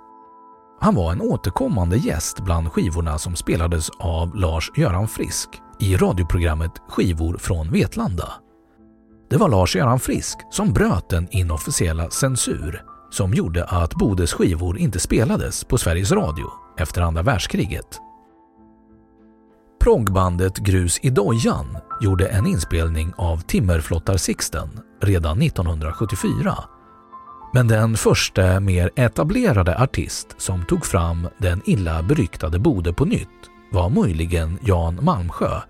Han 0.80 0.96
var 0.96 1.12
en 1.12 1.22
återkommande 1.22 1.98
gäst 1.98 2.44
bland 2.44 2.72
skivorna 2.72 3.18
som 3.18 3.36
spelades 3.36 3.90
av 4.00 4.36
Lars-Göran 4.36 5.08
Frisk 5.08 5.50
i 5.80 5.96
radioprogrammet 5.96 6.72
Skivor 6.90 7.38
från 7.38 7.72
Vetlanda. 7.72 8.34
Det 9.30 9.38
var 9.38 9.50
Lars-Göran 9.50 10.00
Frisk 10.00 10.38
som 10.52 10.74
bröt 10.74 11.10
den 11.10 11.28
inofficiella 11.32 12.10
censur 12.10 12.82
som 13.12 13.34
gjorde 13.34 13.66
att 13.66 13.96
Bodes 13.96 14.34
skivor 14.34 14.78
inte 14.78 15.00
spelades 15.00 15.64
på 15.64 15.78
Sveriges 15.78 16.12
Radio 16.12 16.63
efter 16.78 17.02
andra 17.02 17.22
världskriget. 17.22 18.00
Proggbandet 19.84 20.58
Grus 20.58 21.00
i 21.02 21.10
dojan 21.10 21.78
gjorde 22.02 22.28
en 22.28 22.48
inspelning 22.48 23.14
av 23.18 23.38
Timmerflottar 23.38 24.18
Sixten 24.18 24.70
redan 25.02 25.42
1974. 25.42 26.56
Men 27.54 27.68
den 27.68 27.98
första 27.98 28.60
mer 28.60 28.92
etablerade 28.96 29.78
artist 29.78 30.36
som 30.38 30.66
tog 30.66 30.86
fram 30.86 31.28
den 31.38 31.62
illa 31.66 32.04
beryktade 32.04 32.60
Bode 32.60 32.94
på 32.94 33.06
nytt 33.06 33.30
var 33.72 33.90
möjligen 33.90 34.60
Jan 34.62 35.00
Malmsjö 35.02 35.62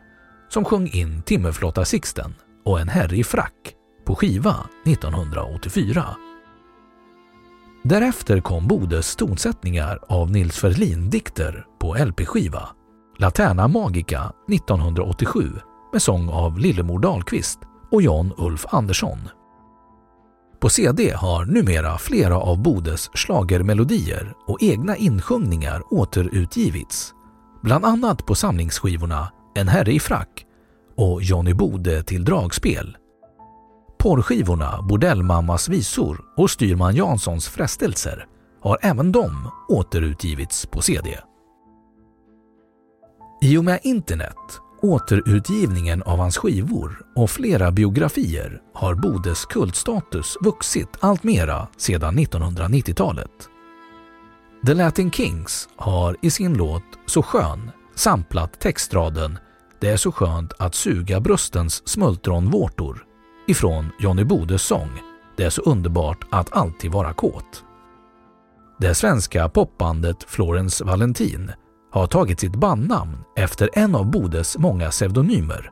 som 0.50 0.66
sjöng 0.66 0.88
in 0.88 1.22
Timmerflottar 1.22 1.84
Sixten 1.84 2.36
och 2.66 2.80
En 2.80 2.90
herre 2.90 3.16
i 3.16 3.24
frack 3.24 3.74
på 4.06 4.16
skiva 4.16 4.56
1984. 4.86 6.06
Därefter 7.86 8.40
kom 8.40 8.68
Bodes 8.68 9.16
tonsättningar 9.16 10.00
av 10.10 10.32
Nils 10.32 10.58
Ferlin-dikter 10.58 11.66
på 11.80 11.96
LP-skiva 11.96 12.70
Laterna 13.20 13.68
Magica 13.68 14.34
1987 14.52 15.50
med 15.94 16.02
sång 16.02 16.30
av 16.30 16.60
Lillemor 16.60 17.00
Dahlqvist 17.00 17.60
och 17.92 18.02
Jan 18.02 18.34
Ulf 18.38 18.66
Andersson. 18.70 19.18
På 20.60 20.70
CD 20.70 21.14
har 21.16 21.46
numera 21.46 21.98
flera 21.98 22.38
av 22.38 22.62
Bodes 22.62 23.10
slagermelodier 23.14 24.34
och 24.48 24.64
egna 24.64 24.98
insjungningar 24.98 25.94
återutgivits, 25.94 27.14
bland 27.64 27.86
annat 27.86 28.26
på 28.26 28.36
samlingsskivorna 28.36 29.32
En 29.56 29.68
herre 29.68 29.92
i 29.92 30.00
frack 30.00 30.46
och 30.98 31.24
Johnny 31.24 31.54
Bode 31.54 32.04
till 32.04 32.26
dragspel 32.26 32.98
Porrskivorna 34.04 34.82
Bordellmammas 34.82 35.70
visor 35.70 36.22
och 36.38 36.52
Styrman 36.52 36.96
Janssons 36.96 37.48
frestelser 37.48 38.26
har 38.62 38.78
även 38.82 39.12
de 39.12 39.52
återutgivits 39.70 40.66
på 40.66 40.82
CD. 40.82 41.20
I 43.42 43.58
och 43.58 43.66
med 43.66 43.80
internet, 43.84 44.38
återutgivningen 44.82 46.04
av 46.04 46.18
hans 46.18 46.38
skivor 46.38 47.06
och 47.16 47.30
flera 47.30 47.72
biografier 47.72 48.62
har 48.74 48.96
Bodes 48.96 49.46
kultstatus 49.46 50.38
vuxit 50.42 50.90
allt 51.00 51.24
mera 51.24 51.68
sedan 51.78 52.20
1990-talet. 52.20 53.50
The 54.66 54.74
Latin 54.74 55.12
Kings 55.12 55.70
har 55.76 56.18
i 56.22 56.30
sin 56.30 56.54
låt 56.54 56.84
Så 57.06 57.22
skön 57.24 57.72
samplat 57.96 58.60
textraden 58.60 59.38
“Det 59.80 59.90
är 59.90 59.98
så 59.98 60.12
skönt 60.12 60.54
att 60.60 60.76
suga 60.76 61.20
bröstens 61.20 61.88
smultronvårtor” 61.88 63.13
ifrån 63.48 63.90
Johnny 64.00 64.24
Bodes 64.24 64.62
sång 64.62 64.90
“Det 65.38 65.44
är 65.44 65.50
så 65.50 65.62
underbart 65.62 66.28
att 66.32 66.54
alltid 66.54 66.92
vara 66.92 67.14
kåt”. 67.14 67.64
Det 68.80 68.96
svenska 68.96 69.50
popbandet 69.50 70.24
Florence 70.24 70.84
Valentin 70.84 71.52
har 71.92 72.08
tagit 72.08 72.40
sitt 72.40 72.56
bandnamn 72.56 73.18
efter 73.36 73.70
en 73.74 73.96
av 73.96 74.12
Bodes 74.12 74.58
många 74.58 74.90
pseudonymer. 74.90 75.70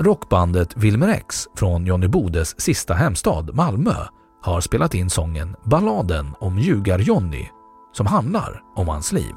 Rockbandet 0.00 0.76
Wilmer 0.76 1.08
X 1.08 1.46
från 1.56 1.86
Johnny 1.86 2.08
Bodes 2.08 2.60
sista 2.60 2.94
hemstad 2.94 3.54
Malmö 3.54 3.94
har 4.42 4.60
spelat 4.60 4.94
in 4.94 5.10
sången 5.10 5.56
Balladen 5.64 6.34
om 6.40 6.58
Ljugar-Johnny 6.58 7.46
som 7.92 8.06
handlar 8.06 8.62
om 8.76 8.88
hans 8.88 9.12
liv. 9.12 9.34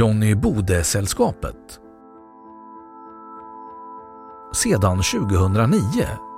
Johnny 0.00 0.34
Bode-sällskapet 0.34 1.80
Sedan 4.52 5.02
2009 5.02 5.80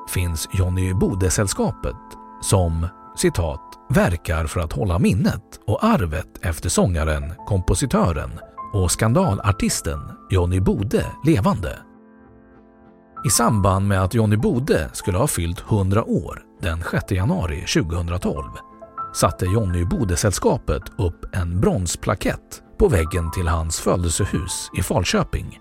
finns 0.09 0.49
Johnny 0.53 0.95
Bode-sällskapet 0.95 1.97
som 2.41 2.87
citat 3.17 3.61
verkar 3.91 4.47
för 4.47 4.61
att 4.61 4.73
hålla 4.73 4.99
minnet 4.99 5.61
och 5.67 5.85
arvet 5.85 6.39
efter 6.41 6.69
sångaren, 6.69 7.33
kompositören 7.47 8.31
och 8.73 8.91
skandalartisten 8.91 9.99
Johnny 10.31 10.61
Bode 10.61 11.07
levande. 11.25 11.79
I 13.27 13.31
samband 13.31 13.89
med 13.89 14.03
att 14.03 14.15
Johnny 14.15 14.37
Bode 14.37 14.91
skulle 14.93 15.19
ha 15.19 15.27
fyllt 15.27 15.61
100 15.61 16.05
år 16.05 16.43
den 16.61 16.83
6 16.91 17.11
januari 17.11 17.61
2012 17.61 18.45
satte 19.15 19.47
Johnny 19.47 19.85
Bode-sällskapet 19.85 20.83
upp 20.99 21.37
en 21.37 21.61
bronsplakett 21.61 22.63
på 22.83 22.89
väggen 22.89 23.31
till 23.31 23.49
hans 23.49 23.81
födelsehus 23.81 24.71
i 24.79 24.83
Falköping. 24.83 25.61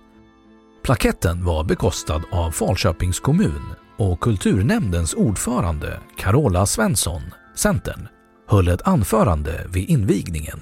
Plaketten 0.84 1.46
var 1.46 1.64
bekostad 1.64 2.22
av 2.32 2.52
Falköpings 2.52 3.20
kommun 3.20 3.62
och 3.98 4.20
kulturnämndens 4.20 5.14
ordförande 5.14 6.00
Carola 6.18 6.66
Svensson, 6.66 7.22
Centern, 7.56 8.08
höll 8.48 8.68
ett 8.68 8.88
anförande 8.88 9.68
vid 9.70 9.90
invigningen. 9.90 10.60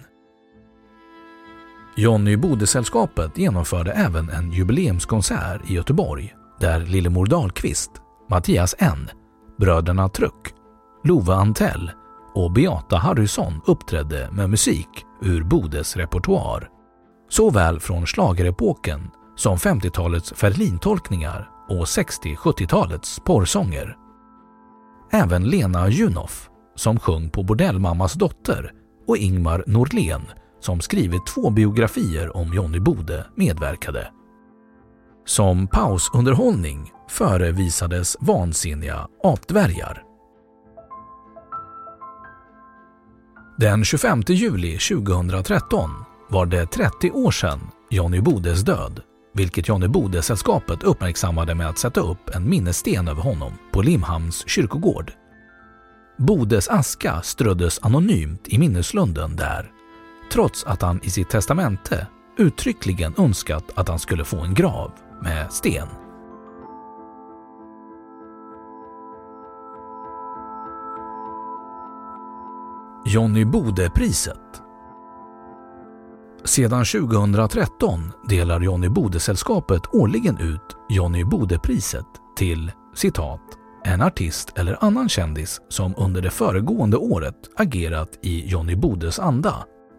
Johnny 1.97 2.37
Bode-sällskapet 2.37 3.37
genomförde 3.37 3.91
även 3.91 4.29
en 4.29 4.51
jubileumskonsert 4.51 5.69
i 5.69 5.73
Göteborg 5.73 6.35
där 6.59 6.79
Lillemor 6.79 7.25
Dahlqvist, 7.25 7.91
Mattias 8.29 8.75
N, 8.79 9.09
bröderna 9.57 10.09
Truck, 10.09 10.53
Love 11.03 11.33
Antell 11.33 11.91
och 12.33 12.51
Beata 12.51 12.97
Harrison 12.97 13.61
uppträdde 13.65 14.29
med 14.31 14.49
musik 14.49 14.89
ur 15.21 15.43
Bodes 15.43 15.95
repertoar. 15.95 16.69
Såväl 17.29 17.79
från 17.79 18.07
slagerepoken 18.07 19.09
som 19.35 19.57
50-talets 19.57 20.33
Ferlin-tolkningar 20.35 21.49
och 21.69 21.85
60-70-talets 21.85 23.19
porrsånger. 23.19 23.97
Även 25.11 25.43
Lena 25.43 25.89
Junoff, 25.89 26.49
som 26.75 26.99
sjöng 26.99 27.29
på 27.29 27.43
Bordellmammas 27.43 28.13
dotter, 28.13 28.71
och 29.07 29.17
Ingmar 29.17 29.63
Norlén, 29.67 30.21
som 30.59 30.81
skrivit 30.81 31.25
två 31.25 31.49
biografier 31.49 32.37
om 32.37 32.53
Johnny 32.53 32.79
Bode, 32.79 33.25
medverkade. 33.35 34.11
Som 35.25 35.67
pausunderhållning 35.67 36.91
förevisades 37.09 38.17
vansinniga 38.19 39.07
apdvärgar. 39.23 40.03
Den 43.59 43.85
25 43.85 44.23
juli 44.27 44.77
2013 44.77 45.89
var 46.29 46.45
det 46.45 46.65
30 46.65 47.11
år 47.11 47.31
sedan 47.31 47.59
Johnny 47.89 48.21
Bodes 48.21 48.61
död, 48.61 49.01
vilket 49.33 49.67
Johnny 49.67 49.87
Bode-sällskapet 49.87 50.83
uppmärksammade 50.83 51.55
med 51.55 51.69
att 51.69 51.77
sätta 51.77 52.01
upp 52.01 52.29
en 52.35 52.49
minnessten 52.49 53.07
över 53.07 53.21
honom 53.21 53.53
på 53.71 53.81
Limhamns 53.81 54.43
kyrkogård. 54.47 55.11
Bodes 56.17 56.69
aska 56.69 57.21
ströddes 57.21 57.79
anonymt 57.81 58.47
i 58.47 58.57
minneslunden 58.59 59.35
där, 59.35 59.71
trots 60.33 60.63
att 60.63 60.81
han 60.81 60.99
i 61.03 61.09
sitt 61.09 61.29
testamente 61.29 62.07
uttryckligen 62.37 63.13
önskat 63.17 63.63
att 63.75 63.87
han 63.87 63.99
skulle 63.99 64.25
få 64.25 64.37
en 64.37 64.53
grav 64.53 64.91
med 65.21 65.51
sten. 65.51 65.87
Johnny 73.05 73.45
Bode-priset 73.45 74.61
Sedan 76.43 76.85
2013 76.85 78.11
delar 78.29 78.61
Johnny 78.61 78.89
Bode-sällskapet 78.89 79.81
årligen 79.93 80.37
ut 80.37 80.77
Johnny 80.89 81.23
Bode-priset 81.23 82.05
till 82.37 82.71
citat 82.95 83.41
en 83.83 84.01
artist 84.01 84.57
eller 84.57 84.77
annan 84.81 85.09
kändis 85.09 85.61
som 85.69 85.93
under 85.97 86.21
det 86.21 86.29
föregående 86.29 86.97
året 86.97 87.35
agerat 87.57 88.19
i 88.21 88.49
Johnny 88.49 88.75
Bodes 88.75 89.19
anda. 89.19 89.55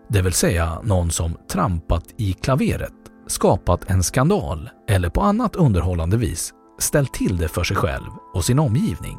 Det 0.08 0.22
vill 0.22 0.32
säga 0.32 0.80
någon 0.82 1.10
som 1.10 1.36
trampat 1.52 2.04
i 2.16 2.32
klaveret, 2.32 2.94
skapat 3.26 3.90
en 3.90 4.02
skandal 4.02 4.70
eller 4.88 5.10
på 5.10 5.20
annat 5.20 5.56
underhållande 5.56 6.16
vis 6.16 6.54
ställt 6.78 7.12
till 7.12 7.36
det 7.36 7.48
för 7.48 7.64
sig 7.64 7.76
själv 7.76 8.10
och 8.34 8.44
sin 8.44 8.58
omgivning. 8.58 9.18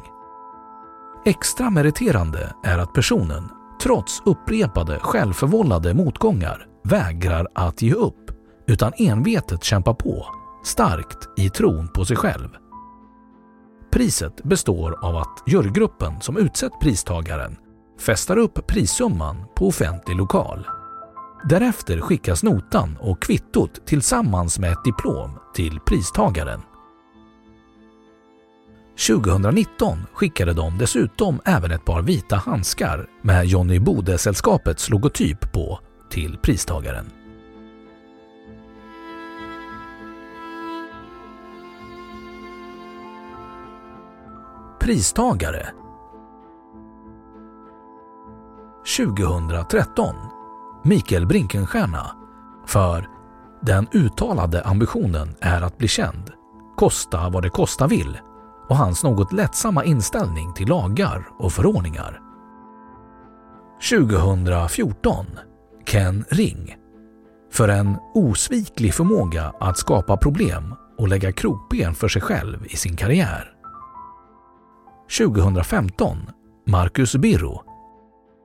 Extra 1.24 1.70
meriterande 1.70 2.54
är 2.64 2.78
att 2.78 2.92
personen, 2.92 3.48
trots 3.82 4.22
upprepade 4.24 4.98
självförvållade 4.98 5.94
motgångar, 5.94 6.66
vägrar 6.84 7.48
att 7.54 7.82
ge 7.82 7.92
upp 7.92 8.30
utan 8.66 8.92
envetet 8.96 9.64
kämpar 9.64 9.94
på, 9.94 10.26
starkt 10.64 11.28
i 11.36 11.48
tron 11.48 11.88
på 11.88 12.04
sig 12.04 12.16
själv. 12.16 12.48
Priset 13.92 14.42
består 14.42 14.98
av 15.04 15.16
att 15.16 15.42
jurygruppen 15.46 16.20
som 16.20 16.36
utsett 16.36 16.72
pristagaren 16.80 17.56
festar 18.00 18.36
upp 18.36 18.66
prissumman 18.66 19.36
på 19.56 19.66
offentlig 19.66 20.16
lokal. 20.16 20.66
Därefter 21.48 22.00
skickas 22.00 22.42
notan 22.42 22.98
och 23.00 23.22
kvittot 23.22 23.86
tillsammans 23.86 24.58
med 24.58 24.72
ett 24.72 24.84
diplom 24.84 25.38
till 25.54 25.80
pristagaren. 25.86 26.60
2019 29.06 29.98
skickade 30.12 30.52
de 30.52 30.78
dessutom 30.78 31.40
även 31.44 31.70
ett 31.70 31.84
par 31.84 32.02
vita 32.02 32.36
handskar 32.36 33.06
med 33.22 33.46
Johnny 33.46 33.78
Bode-sällskapets 33.78 34.90
logotyp 34.90 35.52
på 35.52 35.80
till 36.10 36.38
pristagaren. 36.42 37.06
Pristagare. 44.80 45.66
2013 48.98 50.14
Mikael 50.84 51.26
Brinkenstierna. 51.26 52.16
För 52.66 53.08
den 53.62 53.88
uttalade 53.92 54.62
ambitionen 54.62 55.34
är 55.40 55.62
att 55.62 55.78
bli 55.78 55.88
känd, 55.88 56.30
kosta 56.76 57.28
vad 57.28 57.42
det 57.42 57.50
kosta 57.50 57.86
vill 57.86 58.18
och 58.68 58.76
hans 58.76 59.04
något 59.04 59.32
lättsamma 59.32 59.84
inställning 59.84 60.52
till 60.54 60.68
lagar 60.68 61.28
och 61.38 61.52
förordningar. 61.52 62.20
2014 63.90 65.26
Ken 65.86 66.24
Ring 66.28 66.76
för 67.52 67.68
en 67.68 67.96
osviklig 68.14 68.94
förmåga 68.94 69.52
att 69.60 69.78
skapa 69.78 70.16
problem 70.16 70.74
och 70.98 71.08
lägga 71.08 71.32
krokben 71.32 71.94
för 71.94 72.08
sig 72.08 72.22
själv 72.22 72.66
i 72.66 72.76
sin 72.76 72.96
karriär. 72.96 73.52
2015 75.18 76.16
Marcus 76.66 77.16
Birro 77.16 77.62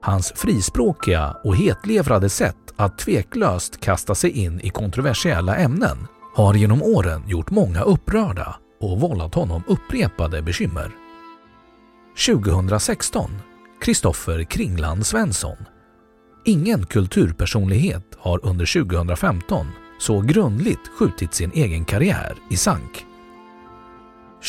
Hans 0.01 0.33
frispråkiga 0.35 1.35
och 1.43 1.55
hetlevrade 1.55 2.29
sätt 2.29 2.73
att 2.75 2.97
tveklöst 2.97 3.81
kasta 3.81 4.15
sig 4.15 4.31
in 4.31 4.61
i 4.61 4.69
kontroversiella 4.69 5.55
ämnen 5.55 6.07
har 6.35 6.53
genom 6.53 6.83
åren 6.83 7.23
gjort 7.27 7.49
många 7.49 7.81
upprörda 7.81 8.55
och 8.79 8.99
vållat 8.99 9.35
honom 9.35 9.63
upprepade 9.67 10.41
bekymmer. 10.41 10.91
2016 12.25 13.31
Kristoffer 13.81 14.43
Kringland 14.43 15.05
Svensson 15.05 15.57
Ingen 16.45 16.85
kulturpersonlighet 16.85 18.17
har 18.17 18.45
under 18.45 18.83
2015 18.83 19.67
så 19.99 20.21
grundligt 20.21 20.87
skjutit 20.99 21.33
sin 21.33 21.51
egen 21.51 21.85
karriär 21.85 22.35
i 22.49 22.57
sank. 22.57 23.05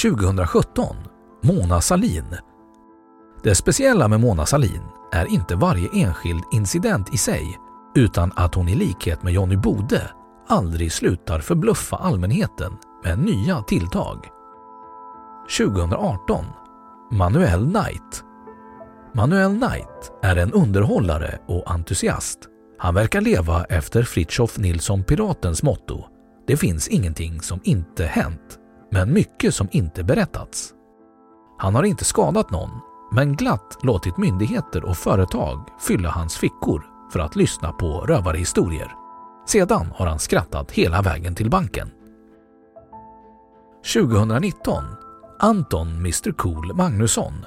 2017 0.02 0.96
Mona 1.42 1.80
Salin 1.80 2.36
Det 3.42 3.54
speciella 3.54 4.08
med 4.08 4.20
Mona 4.20 4.46
Salin 4.46 4.82
är 5.12 5.26
inte 5.26 5.56
varje 5.56 5.88
enskild 5.94 6.42
incident 6.52 7.14
i 7.14 7.18
sig 7.18 7.58
utan 7.94 8.32
att 8.36 8.54
hon 8.54 8.68
i 8.68 8.74
likhet 8.74 9.22
med 9.22 9.32
Johnny 9.32 9.56
Bode 9.56 10.10
aldrig 10.48 10.92
slutar 10.92 11.40
förbluffa 11.40 11.96
allmänheten 11.96 12.72
med 13.04 13.18
nya 13.18 13.62
tilltag. 13.62 14.28
2018 15.58 16.44
Manuel 17.10 17.60
Knight 17.60 18.24
Manuel 19.14 19.56
Knight 19.56 20.12
är 20.22 20.36
en 20.36 20.52
underhållare 20.52 21.38
och 21.46 21.70
entusiast. 21.70 22.38
Han 22.78 22.94
verkar 22.94 23.20
leva 23.20 23.64
efter 23.64 24.02
Fritjof 24.02 24.58
Nilsson 24.58 25.04
Piratens 25.04 25.62
motto 25.62 26.04
“Det 26.46 26.56
finns 26.56 26.88
ingenting 26.88 27.40
som 27.40 27.60
inte 27.64 28.04
hänt, 28.04 28.58
men 28.90 29.12
mycket 29.12 29.54
som 29.54 29.68
inte 29.70 30.04
berättats”. 30.04 30.74
Han 31.58 31.74
har 31.74 31.82
inte 31.82 32.04
skadat 32.04 32.50
någon, 32.50 32.70
men 33.12 33.36
glatt 33.36 33.78
låtit 33.82 34.16
myndigheter 34.16 34.84
och 34.84 34.96
företag 34.96 35.68
fylla 35.80 36.10
hans 36.10 36.36
fickor 36.36 36.86
för 37.12 37.20
att 37.20 37.36
lyssna 37.36 37.72
på 37.72 38.00
rövarhistorier. 38.00 38.92
Sedan 39.46 39.92
har 39.94 40.06
han 40.06 40.18
skrattat 40.18 40.70
hela 40.70 41.02
vägen 41.02 41.34
till 41.34 41.50
banken. 41.50 41.90
2019 43.92 44.84
Anton 45.38 45.88
Mr 45.88 46.32
Cool 46.32 46.74
Magnusson 46.74 47.44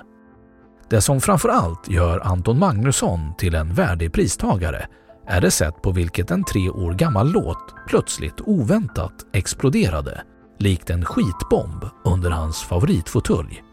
det 0.91 1.01
som 1.01 1.21
framförallt 1.21 1.89
gör 1.89 2.19
Anton 2.19 2.59
Magnusson 2.59 3.33
till 3.37 3.55
en 3.55 3.73
värdig 3.73 4.13
pristagare 4.13 4.87
är 5.27 5.41
det 5.41 5.51
sätt 5.51 5.81
på 5.81 5.91
vilket 5.91 6.31
en 6.31 6.43
tre 6.43 6.69
år 6.69 6.93
gammal 6.93 7.31
låt 7.31 7.75
plötsligt 7.87 8.41
oväntat 8.41 9.13
exploderade, 9.33 10.23
likt 10.59 10.89
en 10.89 11.05
skitbomb 11.05 11.85
under 12.05 12.29
hans 12.29 12.61
favoritfåtölj. 12.61 13.63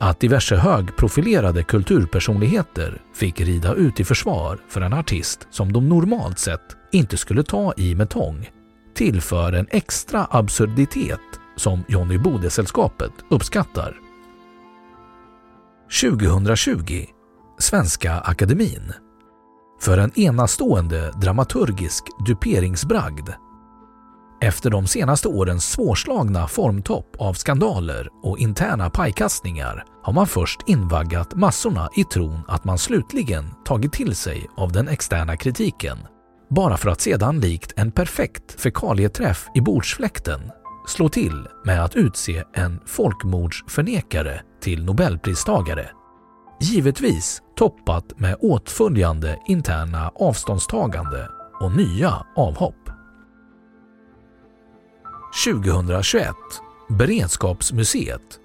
Att 0.00 0.20
diverse 0.20 0.56
högprofilerade 0.56 1.62
kulturpersonligheter 1.62 3.02
fick 3.14 3.40
rida 3.40 3.74
ut 3.74 4.00
i 4.00 4.04
försvar 4.04 4.58
för 4.68 4.80
en 4.80 4.92
artist 4.92 5.46
som 5.50 5.72
de 5.72 5.88
normalt 5.88 6.38
sett 6.38 6.76
inte 6.92 7.16
skulle 7.16 7.42
ta 7.42 7.74
i 7.76 7.94
med 7.94 8.10
tång 8.10 8.50
tillför 8.94 9.52
en 9.52 9.66
extra 9.70 10.26
absurditet 10.30 11.20
som 11.56 11.84
Johnny 11.88 12.18
Bode-sällskapet 12.18 13.12
uppskattar. 13.30 13.96
2020 16.02 17.04
Svenska 17.58 18.20
Akademin 18.20 18.92
för 19.80 19.98
en 19.98 20.18
enastående 20.18 21.12
dramaturgisk 21.20 22.04
duperingsbragd. 22.26 23.28
Efter 24.40 24.70
de 24.70 24.86
senaste 24.86 25.28
årens 25.28 25.64
svårslagna 25.72 26.48
formtopp 26.48 27.16
av 27.18 27.34
skandaler 27.34 28.08
och 28.22 28.38
interna 28.38 28.90
pajkastningar 28.90 29.84
har 30.02 30.12
man 30.12 30.26
först 30.26 30.60
invaggat 30.66 31.34
massorna 31.34 31.88
i 31.96 32.04
tron 32.04 32.40
att 32.48 32.64
man 32.64 32.78
slutligen 32.78 33.50
tagit 33.64 33.92
till 33.92 34.16
sig 34.16 34.46
av 34.56 34.72
den 34.72 34.88
externa 34.88 35.36
kritiken 35.36 35.98
bara 36.54 36.76
för 36.76 36.88
att 36.88 37.00
sedan 37.00 37.40
likt 37.40 37.72
en 37.76 37.92
perfekt 37.92 38.60
fekalieträff 38.60 39.48
i 39.54 39.60
bordsfläkten 39.60 40.40
slå 40.86 41.08
till 41.08 41.48
med 41.64 41.84
att 41.84 41.96
utse 41.96 42.44
en 42.52 42.80
folkmordsförnekare 42.86 44.40
till 44.60 44.84
nobelpristagare. 44.84 45.90
Givetvis 46.60 47.42
toppat 47.56 48.18
med 48.18 48.36
åtföljande 48.40 49.38
interna 49.46 50.12
avståndstagande 50.14 51.28
och 51.60 51.76
nya 51.76 52.26
avhopp. 52.36 52.90
2021 55.46 56.34
Beredskapsmuseet 56.88 58.40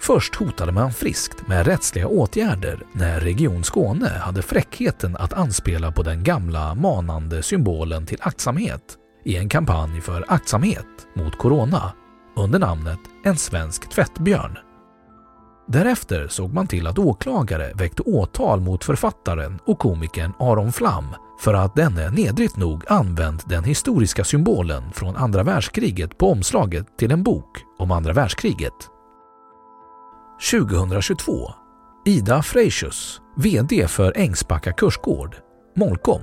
Först 0.00 0.34
hotade 0.34 0.72
man 0.72 0.92
friskt 0.92 1.48
med 1.48 1.66
rättsliga 1.66 2.06
åtgärder 2.06 2.82
när 2.92 3.20
Region 3.20 3.64
Skåne 3.64 4.08
hade 4.08 4.42
fräckheten 4.42 5.16
att 5.16 5.32
anspela 5.32 5.92
på 5.92 6.02
den 6.02 6.22
gamla 6.22 6.74
manande 6.74 7.42
symbolen 7.42 8.06
till 8.06 8.18
aktsamhet 8.20 8.82
i 9.24 9.36
en 9.36 9.48
kampanj 9.48 10.00
för 10.00 10.24
aktsamhet 10.28 10.86
mot 11.14 11.38
corona 11.38 11.92
under 12.36 12.58
namnet 12.58 12.98
En 13.24 13.36
svensk 13.36 13.90
tvättbjörn. 13.90 14.58
Därefter 15.68 16.28
såg 16.28 16.54
man 16.54 16.66
till 16.66 16.86
att 16.86 16.98
åklagare 16.98 17.72
väckte 17.74 18.02
åtal 18.02 18.60
mot 18.60 18.84
författaren 18.84 19.58
och 19.66 19.78
komikern 19.78 20.32
Aron 20.38 20.72
Flam 20.72 21.04
för 21.40 21.54
att 21.54 21.76
denne 21.76 22.10
nedrigt 22.10 22.56
nog 22.56 22.84
använt 22.88 23.48
den 23.48 23.64
historiska 23.64 24.24
symbolen 24.24 24.92
från 24.92 25.16
andra 25.16 25.42
världskriget 25.42 26.18
på 26.18 26.30
omslaget 26.30 26.86
till 26.98 27.12
en 27.12 27.22
bok 27.22 27.58
om 27.78 27.90
andra 27.90 28.12
världskriget. 28.12 28.97
2022 30.40 31.50
Ida 32.04 32.42
Freisius, 32.42 33.20
VD 33.36 33.88
för 33.88 34.12
Ängsbacka 34.16 34.72
kursgård, 34.72 35.36
Molkom. 35.76 36.22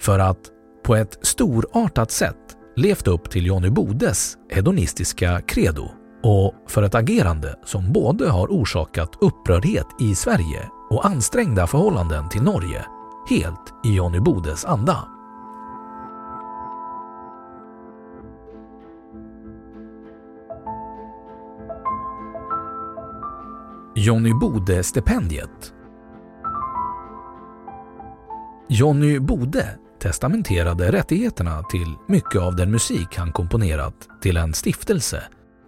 För 0.00 0.18
att 0.18 0.38
på 0.84 0.96
ett 0.96 1.18
storartat 1.22 2.10
sätt 2.10 2.36
levt 2.76 3.08
upp 3.08 3.30
till 3.30 3.46
Johnny 3.46 3.70
Bodes 3.70 4.36
hedonistiska 4.50 5.40
credo 5.40 5.88
och 6.22 6.54
för 6.68 6.82
ett 6.82 6.94
agerande 6.94 7.58
som 7.64 7.92
både 7.92 8.28
har 8.28 8.48
orsakat 8.48 9.10
upprördhet 9.20 9.86
i 10.00 10.14
Sverige 10.14 10.68
och 10.90 11.06
ansträngda 11.06 11.66
förhållanden 11.66 12.28
till 12.28 12.42
Norge, 12.42 12.84
helt 13.30 13.74
i 13.84 13.94
Johnny 13.94 14.20
Bodes 14.20 14.64
anda. 14.64 15.08
Johnny 24.04 24.34
Bode-stipendiet 24.34 25.72
Johnny 28.68 29.18
Bode 29.18 29.78
testamenterade 30.00 30.92
rättigheterna 30.92 31.62
till 31.62 31.94
mycket 32.08 32.40
av 32.40 32.56
den 32.56 32.70
musik 32.70 33.16
han 33.16 33.32
komponerat 33.32 33.94
till 34.22 34.36
en 34.36 34.54
stiftelse 34.54 35.22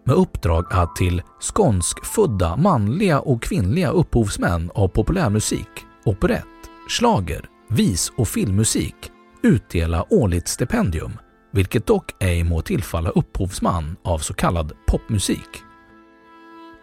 med 0.05 0.17
uppdrag 0.17 0.67
att 0.71 0.97
till 0.97 1.23
skånskfödda 1.41 2.57
manliga 2.57 3.21
och 3.21 3.43
kvinnliga 3.43 3.91
upphovsmän 3.91 4.71
av 4.75 4.89
populärmusik, 4.89 5.69
operett, 6.05 6.45
slager, 6.89 7.45
vis 7.71 8.13
och 8.17 8.29
filmmusik 8.29 8.97
utdela 9.43 10.07
årligt 10.11 10.49
stipendium, 10.49 11.13
vilket 11.53 11.87
dock 11.87 12.23
ej 12.23 12.45
må 12.45 12.63
tillfalla 12.63 13.11
upphovsman 13.11 13.97
av 14.05 14.19
så 14.19 14.35
kallad 14.35 14.73
popmusik. 14.87 15.65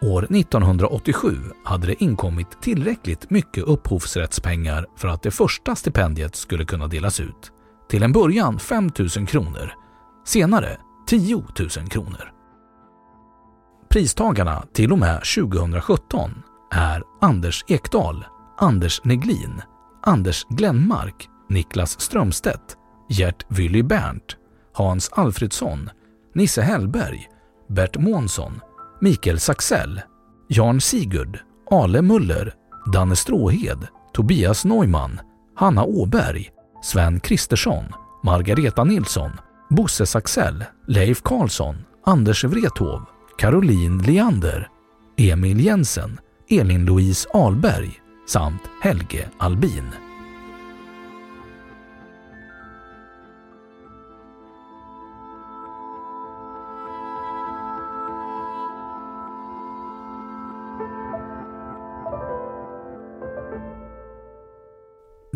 År 0.02 0.24
1987 0.24 1.36
hade 1.64 1.86
det 1.86 2.02
inkommit 2.02 2.62
tillräckligt 2.62 3.30
mycket 3.30 3.64
upphovsrättspengar 3.64 4.86
för 4.96 5.08
att 5.08 5.22
det 5.22 5.30
första 5.30 5.76
stipendiet 5.76 6.36
skulle 6.36 6.64
kunna 6.64 6.86
delas 6.86 7.20
ut. 7.20 7.52
Till 7.88 8.02
en 8.02 8.12
början 8.12 8.58
5 8.58 8.90
000 9.16 9.26
kronor, 9.26 9.72
senare 10.24 10.78
10 11.06 11.36
000 11.36 11.68
kronor. 11.90 12.32
Pristagarna 13.88 14.64
till 14.72 14.92
och 14.92 14.98
med 14.98 15.22
2017 15.36 16.30
är 16.72 17.02
Anders 17.20 17.64
Ekdal, 17.68 18.24
Anders 18.58 19.04
Neglin, 19.04 19.62
Anders 20.02 20.46
Glenmark, 20.48 21.28
Niklas 21.48 22.00
Strömstedt, 22.00 22.76
Gert 23.08 23.46
Willy 23.48 23.82
Berndt, 23.82 24.36
Hans 24.72 25.10
Alfredsson, 25.12 25.90
Nisse 26.34 26.62
Hellberg, 26.62 27.28
Bert 27.68 27.96
Månsson, 27.96 28.60
Mikael 29.02 29.38
Saxell, 29.38 30.00
Jan 30.48 30.80
Sigurd, 30.80 31.40
Ale 31.70 32.02
Muller, 32.02 32.54
Danne 32.92 33.16
Stråhed, 33.16 33.88
Tobias 34.12 34.64
Neumann, 34.64 35.20
Hanna 35.56 35.84
Åberg, 35.84 36.50
Sven 36.82 37.20
Kristersson, 37.20 37.84
Margareta 38.22 38.84
Nilsson, 38.84 39.32
Bosse 39.70 40.06
Saxell, 40.06 40.64
Leif 40.86 41.22
Karlsson, 41.22 41.84
Anders 42.06 42.44
Wrethov, 42.44 43.02
Caroline 43.36 43.98
Leander, 44.02 44.68
Emil 45.16 45.60
Jensen, 45.60 46.20
Elin-Louise 46.48 47.26
Alberg 47.34 48.00
samt 48.26 48.62
Helge 48.82 49.28
Albin. 49.38 50.11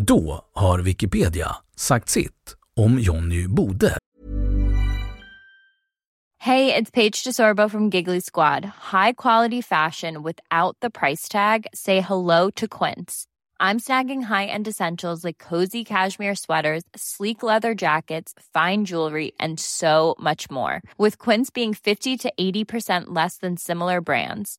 Då 0.09 0.45
har 0.53 0.79
Wikipedia 0.79 1.57
sagt 1.77 2.09
sitt 2.09 2.57
om 2.77 2.99
Jonny 2.99 3.47
Bode. 3.49 3.99
Hey, 6.39 6.75
it's 6.75 6.91
Paige 6.91 7.25
DeSorbo 7.25 7.71
from 7.71 7.91
Giggly 7.91 8.21
Squad. 8.21 8.65
High 8.65 9.15
quality 9.17 9.63
fashion 9.63 10.23
without 10.23 10.77
the 10.81 10.91
price 10.91 11.29
tag. 11.29 11.67
Say 11.75 12.01
hello 12.01 12.51
to 12.51 12.69
Quince. 12.69 13.25
I'm 13.59 13.81
snagging 13.81 14.23
high-end 14.25 14.69
essentials 14.69 15.25
like 15.25 15.39
cozy 15.39 15.85
cashmere 15.85 16.37
sweaters, 16.37 16.85
sleek 16.95 17.43
leather 17.43 17.75
jackets, 17.75 18.33
fine 18.55 18.85
jewelry, 18.85 19.33
and 19.41 19.59
so 19.61 20.15
much 20.21 20.51
more. 20.51 20.83
With 20.99 21.19
Quince 21.19 21.51
being 21.51 21.75
50 21.75 22.17
to 22.17 22.33
80% 22.39 23.05
less 23.07 23.39
than 23.39 23.57
similar 23.57 24.01
brands 24.01 24.59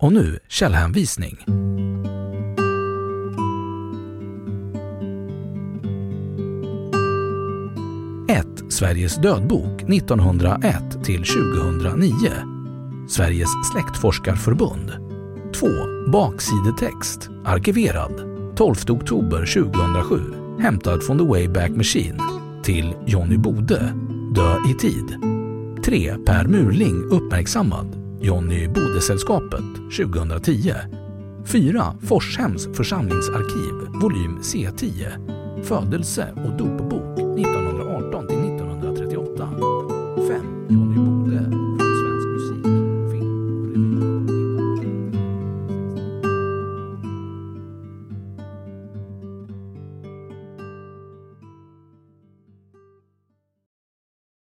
Och 0.00 0.12
nu 0.12 0.38
källhänvisning. 0.48 1.36
1. 8.28 8.46
Sveriges 8.68 9.16
dödbok 9.16 9.82
1901 9.82 11.04
till 11.04 11.24
2009. 11.24 12.14
Sveriges 13.08 13.48
släktforskarförbund. 13.72 14.92
2. 15.54 15.66
Baksidetext, 16.12 17.28
arkiverad, 17.44 18.12
12 18.56 18.76
oktober 18.88 19.62
2007, 19.62 20.20
hämtad 20.60 21.02
från 21.02 21.18
The 21.18 21.24
Wayback 21.24 21.70
Machine, 21.70 22.20
till 22.62 22.94
Johnny 23.06 23.36
Bode, 23.36 23.94
Dö 24.34 24.56
i 24.70 24.74
tid. 24.74 25.16
3. 25.84 26.14
Per 26.26 26.46
Murling 26.46 27.02
uppmärksammad, 27.04 27.99
Johnny 28.22 28.68
Bode-sällskapet, 28.68 29.64
2010. 29.96 30.74
4. 31.46 31.94
Forshems 32.08 32.68
församlingsarkiv, 32.76 34.00
volym 34.00 34.38
C10, 34.42 35.62
födelse 35.62 36.34
och 36.36 36.58
dopbok 36.58 37.19